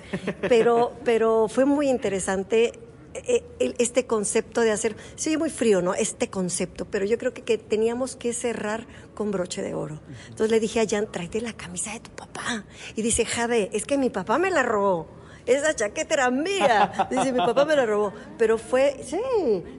Pero, 0.50 0.94
pero 1.04 1.48
fue 1.48 1.66
muy 1.66 1.85
interesante 1.90 2.74
eh, 3.14 3.44
este 3.80 4.06
concepto 4.06 4.62
de 4.62 4.72
hacer, 4.72 4.96
sí, 5.16 5.30
oye 5.30 5.38
muy 5.38 5.50
frío, 5.50 5.82
¿no? 5.82 5.94
Este 5.94 6.30
concepto, 6.30 6.86
pero 6.86 7.06
yo 7.06 7.18
creo 7.18 7.34
que, 7.34 7.44
que 7.44 7.58
teníamos 7.58 8.16
que 8.16 8.34
cerrar 8.34 8.86
con 9.14 9.32
broche 9.32 9.62
de 9.62 9.74
oro. 9.74 10.02
Entonces 10.26 10.52
le 10.52 10.60
dije 10.60 10.82
a 10.82 10.88
Jan, 10.88 11.10
tráete 11.12 11.40
la 11.42 11.54
camisa 11.54 11.94
de 11.94 12.02
tu 12.02 12.12
papá. 12.12 12.66
Y 12.96 13.02
dice, 13.02 13.26
Jade, 13.26 13.70
es 13.72 13.86
que 13.86 13.98
mi 13.98 14.10
papá 14.10 14.38
me 14.38 14.52
la 14.52 14.64
robó. 14.64 15.08
Esa 15.46 15.74
chaqueta 15.76 16.14
era 16.16 16.32
mía. 16.32 17.08
Dice, 17.10 17.32
mi 17.32 17.40
papá 17.40 17.66
me 17.66 17.76
la 17.76 17.86
robó. 17.86 18.14
Pero 18.38 18.58
fue, 18.58 19.00
sí. 19.04 19.20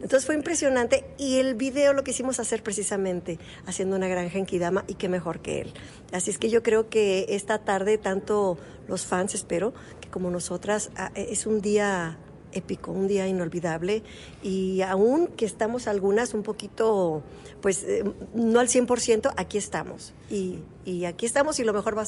Entonces 0.02 0.24
fue 0.24 0.34
impresionante. 0.34 1.04
Y 1.18 1.38
el 1.38 1.54
video 1.54 1.92
lo 1.92 2.04
quisimos 2.04 2.40
hacer 2.40 2.62
precisamente 2.62 3.38
haciendo 3.66 3.96
una 3.96 4.08
granja 4.08 4.38
en 4.38 4.46
Kidama 4.46 4.84
y 4.86 4.94
qué 4.94 5.08
mejor 5.08 5.40
que 5.40 5.62
él. 5.62 5.74
Así 6.12 6.30
es 6.30 6.38
que 6.38 6.50
yo 6.50 6.62
creo 6.62 6.88
que 6.88 7.26
esta 7.30 7.58
tarde, 7.58 7.98
tanto 7.98 8.58
los 8.88 9.06
fans, 9.06 9.34
espero, 9.34 9.74
que 10.00 10.08
como 10.08 10.30
nosotras, 10.30 10.90
ah, 10.96 11.10
es 11.14 11.46
un 11.46 11.60
día 11.60 12.18
épico, 12.56 12.92
un 12.92 13.08
día 13.08 13.26
inolvidable 13.26 14.02
y 14.42 14.82
aún 14.82 15.28
que 15.28 15.44
estamos 15.44 15.86
algunas 15.86 16.34
un 16.34 16.42
poquito, 16.42 17.22
pues 17.60 17.84
eh, 17.84 18.04
no 18.34 18.60
al 18.60 18.68
100%, 18.68 19.32
aquí 19.36 19.58
estamos. 19.58 20.14
Y, 20.30 20.60
y 20.84 21.04
aquí 21.04 21.26
estamos 21.26 21.58
y 21.60 21.64
lo 21.64 21.72
mejor 21.72 21.96
va, 21.96 22.04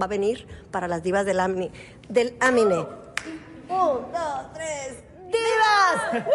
va 0.00 0.04
a 0.04 0.08
venir 0.08 0.46
para 0.70 0.88
las 0.88 1.02
divas 1.02 1.24
del, 1.24 1.40
Amni, 1.40 1.70
del 2.08 2.34
Amine. 2.40 2.86
Dos, 3.68 4.52
tres, 4.54 5.04
divas. 5.28 6.26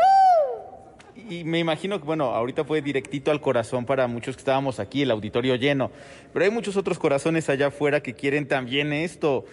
Y 1.30 1.43
me 1.43 1.60
imagino 1.60 1.99
que, 1.99 2.06
bueno, 2.06 2.25
ahorita 2.34 2.63
fue 2.63 2.82
directito 2.82 3.32
al 3.32 3.41
corazón 3.41 3.86
para 3.86 4.08
muchos 4.08 4.36
que 4.36 4.41
estábamos 4.41 4.80
aquí, 4.80 5.01
el 5.01 5.12
auditorio 5.12 5.56
lleno, 5.56 5.91
pero 6.32 6.45
hay 6.45 6.51
muchos 6.51 6.77
otros 6.77 6.97
corazones 6.97 7.49
allá 7.49 7.67
afuera 7.67 8.01
que 8.01 8.13
quieren 8.13 8.47
también 8.47 8.93
esto. 8.93 9.45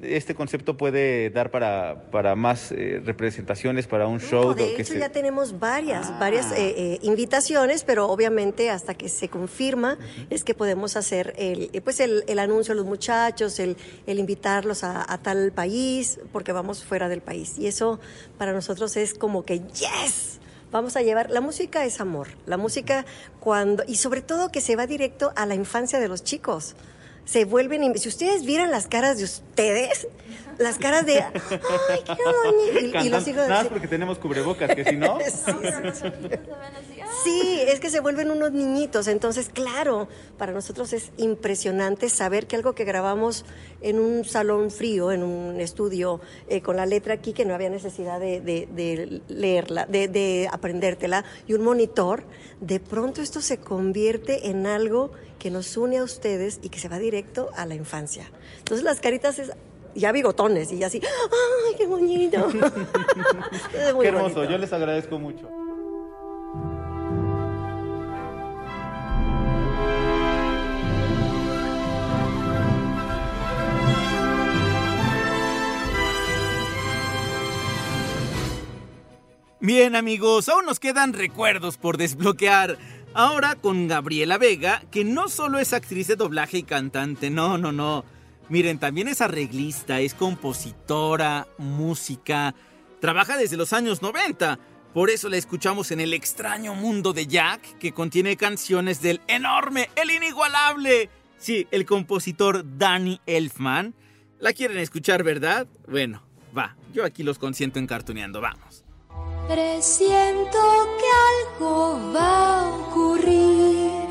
Este 0.00 0.32
concepto 0.36 0.76
puede 0.76 1.28
dar 1.30 1.50
para, 1.50 2.04
para 2.12 2.36
más 2.36 2.70
eh, 2.70 3.02
representaciones, 3.04 3.88
para 3.88 4.06
un 4.06 4.20
show. 4.20 4.44
No, 4.50 4.54
de 4.54 4.76
hecho, 4.76 4.92
se- 4.92 5.00
ya 5.00 5.08
tenemos 5.08 5.58
varias, 5.58 6.16
varias 6.20 6.52
eh, 6.52 6.74
eh, 6.76 6.98
invitaciones, 7.02 7.82
pero 7.82 8.06
obviamente 8.08 8.70
hasta 8.70 8.94
que 8.94 9.08
se 9.08 9.28
confirma 9.28 9.98
es 10.30 10.44
que 10.44 10.54
podemos 10.54 10.96
hacer 10.96 11.34
el, 11.36 11.70
eh, 11.72 11.80
pues 11.80 11.98
el, 11.98 12.22
el 12.28 12.38
anuncio 12.38 12.74
a 12.74 12.76
los 12.76 12.86
muchachos, 12.86 13.58
el, 13.58 13.76
el 14.06 14.20
invitarlos 14.20 14.84
a, 14.84 15.04
a 15.12 15.18
tal 15.18 15.50
país, 15.50 16.20
porque 16.30 16.52
vamos 16.52 16.84
fuera 16.84 17.08
del 17.08 17.20
país. 17.20 17.58
Y 17.58 17.66
eso 17.66 17.98
para 18.38 18.52
nosotros 18.52 18.96
es 18.96 19.14
como 19.14 19.44
que, 19.44 19.58
yes, 19.60 20.38
vamos 20.70 20.94
a 20.94 21.02
llevar, 21.02 21.28
la 21.30 21.40
música 21.40 21.84
es 21.84 22.00
amor, 22.00 22.28
la 22.46 22.56
música 22.56 23.04
cuando, 23.40 23.82
y 23.88 23.96
sobre 23.96 24.22
todo 24.22 24.52
que 24.52 24.60
se 24.60 24.76
va 24.76 24.86
directo 24.86 25.32
a 25.34 25.44
la 25.44 25.56
infancia 25.56 25.98
de 25.98 26.06
los 26.06 26.22
chicos. 26.22 26.76
Se 27.28 27.44
vuelven, 27.44 27.98
si 27.98 28.08
ustedes 28.08 28.46
vieran 28.46 28.70
las 28.70 28.86
caras 28.86 29.18
de 29.18 29.24
ustedes, 29.24 30.08
las 30.58 30.78
caras 30.78 31.06
de, 31.06 31.20
ay, 31.20 31.32
qué 32.04 32.16
bonito. 32.44 32.98
Y- 33.02 33.06
Y, 33.06 33.10
los 33.10 33.26
hijos 33.28 33.48
nada 33.48 33.60
así- 33.60 33.68
porque 33.68 33.88
tenemos 33.88 34.18
cubrebocas, 34.18 34.74
que 34.74 34.84
si 34.84 34.96
no... 34.96 35.18
Sí, 35.24 35.30
sí, 35.30 35.90
sí. 35.94 36.12
Sí, 37.24 37.60
es 37.66 37.80
que 37.80 37.90
se 37.90 38.00
vuelven 38.00 38.30
unos 38.30 38.52
niñitos. 38.52 39.08
Entonces, 39.08 39.48
claro, 39.52 40.08
para 40.36 40.52
nosotros 40.52 40.92
es 40.92 41.10
impresionante 41.16 42.08
saber 42.10 42.46
que 42.46 42.54
algo 42.56 42.74
que 42.74 42.84
grabamos 42.84 43.44
en 43.80 43.98
un 43.98 44.24
salón 44.24 44.70
frío, 44.70 45.10
en 45.10 45.22
un 45.22 45.60
estudio, 45.60 46.20
eh, 46.48 46.60
con 46.60 46.76
la 46.76 46.86
letra 46.86 47.14
aquí, 47.14 47.32
que 47.32 47.44
no 47.44 47.54
había 47.54 47.70
necesidad 47.70 48.20
de, 48.20 48.40
de- 48.40 48.68
de 48.70 49.22
leerla, 49.28 49.86
de, 49.86 50.06
de 50.08 50.48
aprendértela, 50.52 51.24
y 51.46 51.54
un 51.54 51.62
monitor, 51.62 52.24
de 52.60 52.78
pronto 52.78 53.20
esto 53.22 53.40
se 53.40 53.58
convierte 53.58 54.48
en 54.50 54.66
algo 54.66 55.10
que 55.38 55.50
nos 55.50 55.76
une 55.76 55.98
a 55.98 56.04
ustedes 56.04 56.58
y 56.62 56.68
que 56.68 56.78
se 56.78 56.88
va 56.88 56.98
directo 56.98 57.50
a 57.56 57.64
la 57.66 57.74
infancia. 57.74 58.30
Entonces, 58.58 58.84
las 58.84 59.00
caritas 59.00 59.38
es 59.38 59.52
ya 59.98 60.12
bigotones 60.12 60.72
y 60.72 60.82
así, 60.82 61.00
¡ay, 61.02 61.74
qué 61.76 61.86
bonito! 61.86 62.48
Es 63.74 63.94
muy 63.94 64.02
Qué 64.02 64.08
hermoso, 64.08 64.34
bonito. 64.36 64.44
yo 64.52 64.58
les 64.58 64.72
agradezco 64.72 65.18
mucho. 65.18 65.48
Bien 79.60 79.96
amigos, 79.96 80.48
aún 80.48 80.66
nos 80.66 80.78
quedan 80.78 81.12
recuerdos 81.12 81.76
por 81.78 81.96
desbloquear. 81.96 82.78
Ahora 83.14 83.56
con 83.56 83.88
Gabriela 83.88 84.38
Vega, 84.38 84.82
que 84.90 85.04
no 85.04 85.28
solo 85.28 85.58
es 85.58 85.72
actriz 85.72 86.06
de 86.06 86.16
doblaje 86.16 86.58
y 86.58 86.62
cantante, 86.62 87.30
no, 87.30 87.58
no, 87.58 87.72
no. 87.72 88.04
Miren, 88.48 88.78
también 88.78 89.08
es 89.08 89.20
arreglista, 89.20 90.00
es 90.00 90.14
compositora, 90.14 91.46
música, 91.58 92.54
trabaja 93.00 93.36
desde 93.36 93.56
los 93.56 93.72
años 93.72 94.00
90. 94.00 94.58
Por 94.94 95.10
eso 95.10 95.28
la 95.28 95.36
escuchamos 95.36 95.90
en 95.90 96.00
El 96.00 96.14
extraño 96.14 96.74
mundo 96.74 97.12
de 97.12 97.26
Jack, 97.26 97.78
que 97.78 97.92
contiene 97.92 98.36
canciones 98.36 99.02
del 99.02 99.20
enorme, 99.28 99.90
el 99.96 100.10
inigualable. 100.10 101.10
Sí, 101.36 101.68
el 101.70 101.84
compositor 101.84 102.64
Danny 102.78 103.20
Elfman. 103.26 103.94
¿La 104.40 104.52
quieren 104.52 104.78
escuchar, 104.78 105.22
verdad? 105.22 105.66
Bueno, 105.86 106.22
va, 106.56 106.76
yo 106.92 107.04
aquí 107.04 107.22
los 107.22 107.38
consiento 107.38 107.78
encartuneando, 107.78 108.40
vamos. 108.40 108.84
Presiento 109.46 110.58
que 110.98 111.60
algo 111.60 112.12
va 112.14 112.60
a 112.60 112.68
ocurrir, 112.68 114.08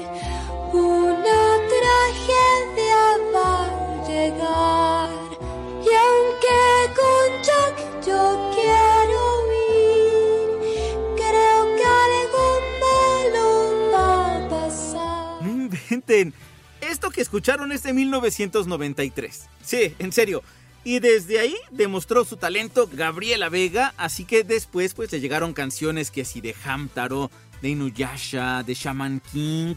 Esto 16.81 17.09
que 17.09 17.21
escucharon 17.21 17.71
es 17.71 17.83
de 17.83 17.93
1993. 17.93 19.47
Sí, 19.63 19.95
en 19.99 20.11
serio. 20.11 20.43
Y 20.83 20.99
desde 20.99 21.39
ahí 21.39 21.55
demostró 21.71 22.23
su 22.23 22.37
talento 22.37 22.89
Gabriela 22.91 23.49
Vega, 23.49 23.93
así 23.97 24.23
que 24.23 24.43
después 24.43 24.93
pues 24.93 25.11
le 25.11 25.19
llegaron 25.19 25.53
canciones 25.53 26.11
que 26.11 26.21
así 26.21 26.39
de 26.39 26.55
Hamtaro, 26.63 27.29
de 27.61 27.69
Inuyasha, 27.69 28.63
de 28.63 28.73
Shaman 28.73 29.21
King. 29.33 29.75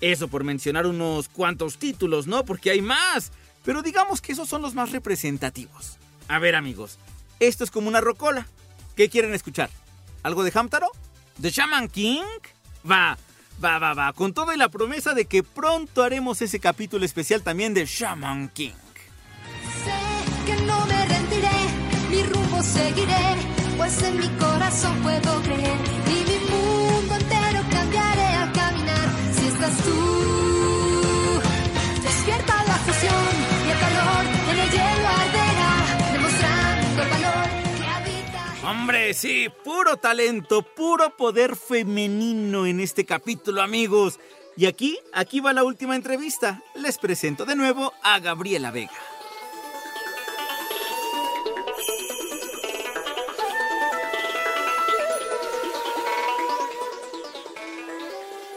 Eso 0.00 0.28
por 0.28 0.44
mencionar 0.44 0.86
unos 0.86 1.28
cuantos 1.28 1.78
títulos, 1.78 2.26
¿no? 2.26 2.44
Porque 2.44 2.70
hay 2.70 2.80
más. 2.80 3.32
Pero 3.64 3.82
digamos 3.82 4.20
que 4.20 4.32
esos 4.32 4.48
son 4.48 4.62
los 4.62 4.74
más 4.74 4.92
representativos. 4.92 5.98
A 6.28 6.38
ver 6.38 6.54
amigos, 6.54 6.98
esto 7.40 7.64
es 7.64 7.70
como 7.70 7.88
una 7.88 8.00
rocola. 8.00 8.46
¿Qué 8.94 9.10
quieren 9.10 9.34
escuchar? 9.34 9.68
¿Algo 10.22 10.42
de 10.42 10.52
Hamtaro? 10.54 10.88
¿De 11.36 11.50
Shaman 11.50 11.88
King? 11.88 12.22
Va, 12.90 13.18
va, 13.62 13.78
va, 13.78 13.94
va. 13.94 14.12
Con 14.12 14.32
todo 14.32 14.52
y 14.52 14.56
la 14.56 14.68
promesa 14.68 15.14
de 15.14 15.26
que 15.26 15.42
pronto 15.42 16.02
haremos 16.02 16.42
ese 16.42 16.60
capítulo 16.60 17.04
especial 17.04 17.42
también 17.42 17.74
de 17.74 17.86
Shaman 17.86 18.48
King. 18.50 18.72
Sé 19.84 20.46
que 20.46 20.62
no 20.62 20.86
me 20.86 21.06
rendiré, 21.06 21.58
mi 22.10 22.22
rumbo 22.22 22.62
seguiré, 22.62 23.36
pues 23.76 24.02
en 24.02 24.18
mi 24.18 24.28
corazón 24.38 24.96
puedo 25.02 25.42
creer 25.42 25.78
y 26.06 26.30
mi 26.30 26.38
mundo 26.50 27.14
entero 27.14 27.60
cambiaré 27.70 28.26
al 28.26 28.52
caminar 28.52 29.08
si 29.32 29.46
estás 29.46 29.76
tú. 29.84 30.15
Hombre, 38.66 39.14
sí, 39.14 39.48
puro 39.64 39.96
talento, 39.96 40.62
puro 40.62 41.16
poder 41.16 41.54
femenino 41.54 42.66
en 42.66 42.80
este 42.80 43.04
capítulo, 43.04 43.62
amigos. 43.62 44.18
Y 44.56 44.66
aquí, 44.66 44.98
aquí 45.12 45.38
va 45.40 45.52
la 45.52 45.62
última 45.62 45.94
entrevista. 45.94 46.62
Les 46.74 46.98
presento 46.98 47.44
de 47.44 47.54
nuevo 47.54 47.92
a 48.02 48.18
Gabriela 48.18 48.70
Vega. 48.72 48.90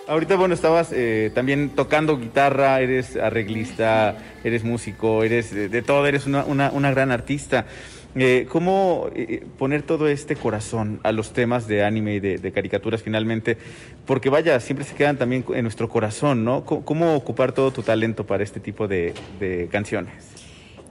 Ahorita, 0.08 0.38
bueno, 0.38 0.56
estabas 0.56 0.90
eh, 0.92 1.32
también 1.36 1.70
tocando 1.70 2.18
guitarra, 2.18 2.82
eres 2.82 3.16
arreglista, 3.16 4.18
eres 4.44 4.64
músico, 4.64 5.24
eres 5.24 5.54
de, 5.54 5.70
de 5.70 5.82
todo, 5.84 6.08
eres 6.08 6.26
una- 6.26 6.44
una 6.46 6.90
gran 6.92 7.12
artista. 7.12 7.68
Eh, 8.16 8.48
¿Cómo 8.50 9.10
eh, 9.16 9.46
poner 9.58 9.84
todo 9.84 10.08
este 10.08 10.36
corazón 10.36 11.00
a 11.04 11.12
los 11.12 11.32
temas 11.32 11.68
de 11.68 11.84
anime 11.84 12.16
y 12.16 12.20
de, 12.20 12.52
caricaturas 12.52 13.04
finalmente? 13.04 13.58
Porque 14.06 14.30
vaya, 14.30 14.60
siempre 14.60 14.86
se 14.86 14.96
quedan 14.96 15.18
también 15.18 15.46
en 15.54 15.62
nuestro 15.62 15.90
corazón, 15.90 16.44
¿no? 16.44 16.66
¿Cómo, 16.66 16.84
cómo 16.84 17.16
ocupar 17.16 17.52
todo 17.52 17.72
tu 17.72 17.84
talento 17.84 18.26
para 18.26 18.44
este 18.44 18.60
tipo 18.60 18.88
de, 18.88 19.14
de 19.40 19.68
canciones? 19.72 20.14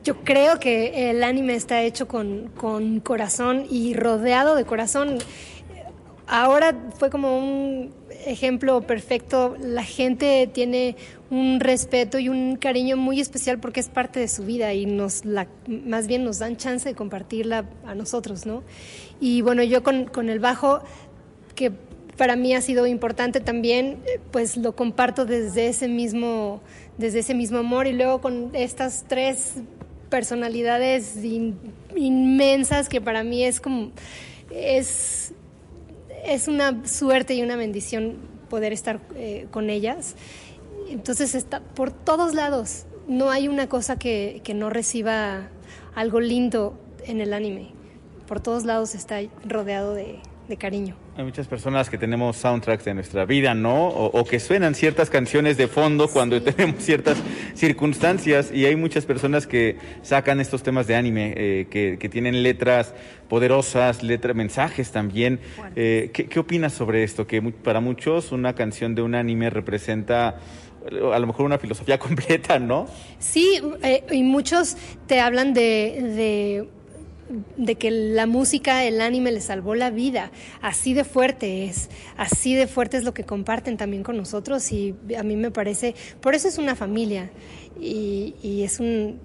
Yo 0.04 0.22
creo 0.22 0.60
que 0.60 1.10
el 1.10 1.24
anime 1.24 1.54
está 1.54 1.82
hecho 1.82 2.06
con, 2.06 2.48
con 2.56 3.00
corazón 3.00 3.66
y 3.68 3.94
rodeado 3.94 4.54
de 4.54 4.64
corazón. 4.64 5.18
ahora 6.28 6.74
fue 6.98 7.10
como 7.10 7.36
un 7.36 7.97
ejemplo 8.26 8.80
perfecto. 8.82 9.56
La 9.60 9.82
gente 9.84 10.48
tiene 10.52 10.96
un 11.30 11.60
respeto 11.60 12.18
y 12.18 12.28
un 12.28 12.56
cariño 12.56 12.96
muy 12.96 13.20
especial 13.20 13.58
porque 13.58 13.80
es 13.80 13.88
parte 13.88 14.20
de 14.20 14.28
su 14.28 14.44
vida 14.44 14.72
y 14.74 14.86
nos 14.86 15.24
la, 15.24 15.46
más 15.66 16.06
bien 16.06 16.24
nos 16.24 16.38
dan 16.38 16.56
chance 16.56 16.88
de 16.88 16.94
compartirla 16.94 17.64
a 17.86 17.94
nosotros, 17.94 18.46
¿no? 18.46 18.62
Y 19.20 19.42
bueno, 19.42 19.62
yo 19.62 19.82
con, 19.82 20.06
con 20.06 20.28
el 20.28 20.38
bajo, 20.38 20.80
que 21.54 21.72
para 22.16 22.34
mí 22.34 22.54
ha 22.54 22.60
sido 22.60 22.86
importante 22.86 23.40
también, 23.40 23.98
pues 24.32 24.56
lo 24.56 24.74
comparto 24.74 25.24
desde 25.24 25.68
ese 25.68 25.86
mismo, 25.86 26.60
desde 26.96 27.20
ese 27.20 27.34
mismo 27.34 27.58
amor 27.58 27.86
y 27.86 27.92
luego 27.92 28.20
con 28.20 28.50
estas 28.54 29.04
tres 29.06 29.54
personalidades 30.08 31.22
in- 31.22 31.56
inmensas 31.94 32.88
que 32.88 33.00
para 33.00 33.22
mí 33.22 33.44
es 33.44 33.60
como 33.60 33.90
es 34.50 35.32
es 36.28 36.48
una 36.48 36.86
suerte 36.86 37.34
y 37.34 37.42
una 37.42 37.56
bendición 37.56 38.16
poder 38.48 38.72
estar 38.72 39.00
eh, 39.14 39.46
con 39.50 39.70
ellas. 39.70 40.14
Entonces 40.88 41.34
está 41.34 41.60
por 41.60 41.90
todos 41.90 42.34
lados. 42.34 42.84
No 43.06 43.30
hay 43.30 43.48
una 43.48 43.68
cosa 43.68 43.98
que, 43.98 44.40
que 44.44 44.54
no 44.54 44.70
reciba 44.70 45.48
algo 45.94 46.20
lindo 46.20 46.78
en 47.04 47.20
el 47.20 47.32
anime. 47.32 47.72
Por 48.26 48.40
todos 48.40 48.64
lados 48.64 48.94
está 48.94 49.20
rodeado 49.44 49.94
de, 49.94 50.20
de 50.48 50.56
cariño. 50.56 50.96
Hay 51.18 51.24
muchas 51.24 51.48
personas 51.48 51.90
que 51.90 51.98
tenemos 51.98 52.36
soundtracks 52.36 52.84
de 52.84 52.94
nuestra 52.94 53.24
vida, 53.24 53.52
¿no? 53.52 53.88
O, 53.88 54.20
o 54.20 54.24
que 54.24 54.38
suenan 54.38 54.76
ciertas 54.76 55.10
canciones 55.10 55.56
de 55.56 55.66
fondo 55.66 56.06
cuando 56.06 56.40
tenemos 56.40 56.80
ciertas 56.84 57.18
circunstancias 57.54 58.52
y 58.54 58.66
hay 58.66 58.76
muchas 58.76 59.04
personas 59.04 59.48
que 59.48 59.78
sacan 60.02 60.38
estos 60.38 60.62
temas 60.62 60.86
de 60.86 60.94
anime, 60.94 61.34
eh, 61.36 61.66
que, 61.70 61.98
que 61.98 62.08
tienen 62.08 62.44
letras 62.44 62.94
poderosas, 63.28 64.04
letras, 64.04 64.36
mensajes 64.36 64.92
también. 64.92 65.40
Eh, 65.74 66.10
¿qué, 66.14 66.26
qué 66.26 66.38
opinas 66.38 66.72
sobre 66.72 67.02
esto? 67.02 67.26
Que 67.26 67.42
para 67.42 67.80
muchos 67.80 68.30
una 68.30 68.54
canción 68.54 68.94
de 68.94 69.02
un 69.02 69.16
anime 69.16 69.50
representa 69.50 70.36
eh, 70.90 71.00
a 71.12 71.18
lo 71.18 71.26
mejor 71.26 71.46
una 71.46 71.58
filosofía 71.58 71.98
completa, 72.08 72.58
¿no? 72.58 72.86
Sí, 73.18 73.60
eh, 73.82 74.04
y 74.10 74.22
muchos 74.22 74.76
te 75.06 75.20
hablan 75.20 75.52
de, 75.52 75.60
de, 76.16 76.68
de 77.56 77.74
que 77.74 77.90
la 77.90 78.26
música, 78.26 78.84
el 78.84 79.00
anime 79.00 79.32
les 79.32 79.44
salvó 79.44 79.74
la 79.74 79.90
vida. 79.90 80.30
Así 80.62 80.94
de 80.94 81.04
fuerte 81.04 81.64
es, 81.64 81.90
así 82.16 82.54
de 82.54 82.66
fuerte 82.66 82.96
es 82.96 83.04
lo 83.04 83.14
que 83.14 83.24
comparten 83.24 83.76
también 83.76 84.02
con 84.02 84.16
nosotros 84.16 84.72
y 84.72 84.94
a 85.16 85.22
mí 85.22 85.36
me 85.36 85.50
parece, 85.50 85.94
por 86.20 86.34
eso 86.34 86.48
es 86.48 86.58
una 86.58 86.74
familia 86.74 87.30
y, 87.80 88.34
y 88.42 88.62
es 88.62 88.80
un, 88.80 89.20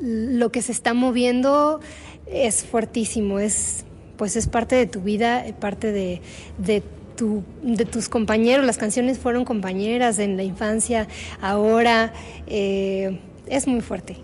lo 0.00 0.50
que 0.50 0.62
se 0.62 0.72
está 0.72 0.94
moviendo 0.94 1.80
es 2.26 2.64
fuertísimo, 2.64 3.38
es 3.38 3.84
pues 4.16 4.36
es 4.36 4.48
parte 4.48 4.76
de 4.76 4.86
tu 4.86 5.00
vida, 5.00 5.46
parte 5.60 5.92
de, 5.92 6.20
de 6.58 6.82
tu, 7.16 7.42
de 7.62 7.86
tus 7.86 8.10
compañeros, 8.10 8.66
las 8.66 8.76
canciones 8.76 9.18
fueron 9.18 9.46
compañeras 9.46 10.18
en 10.18 10.36
la 10.36 10.42
infancia, 10.42 11.08
ahora 11.40 12.12
eh, 12.46 13.18
es 13.46 13.66
muy 13.66 13.80
fuerte. 13.80 14.18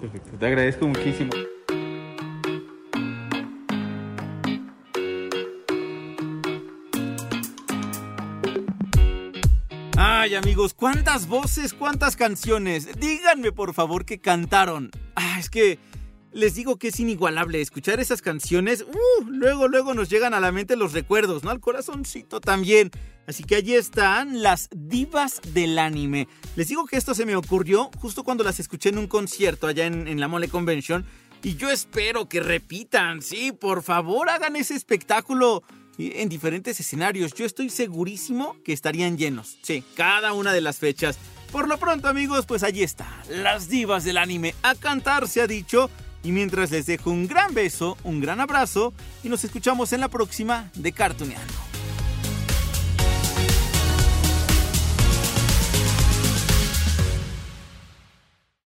Perfecto. 0.00 0.30
Te 0.38 0.46
agradezco 0.46 0.86
muchísimo. 0.86 1.30
Ay, 10.02 10.34
amigos, 10.34 10.72
¿cuántas 10.72 11.28
voces, 11.28 11.74
cuántas 11.74 12.16
canciones? 12.16 12.88
Díganme, 12.98 13.52
por 13.52 13.74
favor, 13.74 14.06
que 14.06 14.18
cantaron. 14.18 14.90
Ah, 15.14 15.36
es 15.38 15.50
que 15.50 15.78
les 16.32 16.54
digo 16.54 16.78
que 16.78 16.88
es 16.88 16.98
inigualable 17.00 17.60
escuchar 17.60 18.00
esas 18.00 18.22
canciones. 18.22 18.80
Uh, 18.80 19.24
luego, 19.26 19.68
luego 19.68 19.92
nos 19.92 20.08
llegan 20.08 20.32
a 20.32 20.40
la 20.40 20.52
mente 20.52 20.74
los 20.74 20.94
recuerdos, 20.94 21.44
¿no? 21.44 21.50
Al 21.50 21.60
corazoncito 21.60 22.40
también. 22.40 22.90
Así 23.26 23.44
que 23.44 23.56
allí 23.56 23.74
están 23.74 24.42
las 24.42 24.70
divas 24.74 25.42
del 25.52 25.78
anime. 25.78 26.28
Les 26.56 26.68
digo 26.68 26.86
que 26.86 26.96
esto 26.96 27.14
se 27.14 27.26
me 27.26 27.36
ocurrió 27.36 27.90
justo 27.98 28.24
cuando 28.24 28.42
las 28.42 28.58
escuché 28.58 28.88
en 28.88 28.96
un 28.96 29.06
concierto 29.06 29.66
allá 29.66 29.84
en, 29.84 30.08
en 30.08 30.18
la 30.18 30.28
Mole 30.28 30.48
Convention. 30.48 31.04
Y 31.42 31.56
yo 31.56 31.68
espero 31.68 32.26
que 32.26 32.40
repitan, 32.40 33.20
sí, 33.20 33.52
por 33.52 33.82
favor, 33.82 34.30
hagan 34.30 34.56
ese 34.56 34.74
espectáculo 34.76 35.62
en 36.00 36.28
diferentes 36.28 36.80
escenarios. 36.80 37.34
Yo 37.34 37.44
estoy 37.44 37.70
segurísimo 37.70 38.56
que 38.64 38.72
estarían 38.72 39.18
llenos. 39.18 39.58
Sí, 39.62 39.84
cada 39.94 40.32
una 40.32 40.52
de 40.52 40.60
las 40.60 40.78
fechas. 40.78 41.18
Por 41.52 41.68
lo 41.68 41.78
pronto, 41.78 42.08
amigos, 42.08 42.46
pues 42.46 42.62
allí 42.62 42.82
está. 42.82 43.08
Las 43.28 43.68
divas 43.68 44.04
del 44.04 44.18
anime 44.18 44.54
a 44.62 44.74
cantar, 44.74 45.28
se 45.28 45.42
ha 45.42 45.46
dicho. 45.46 45.90
Y 46.22 46.32
mientras 46.32 46.70
les 46.70 46.86
dejo 46.86 47.10
un 47.10 47.26
gran 47.26 47.54
beso, 47.54 47.96
un 48.04 48.20
gran 48.20 48.40
abrazo 48.40 48.92
y 49.24 49.28
nos 49.28 49.42
escuchamos 49.44 49.92
en 49.92 50.00
la 50.00 50.08
próxima 50.08 50.70
de 50.74 50.92
Cartuneando. 50.92 51.69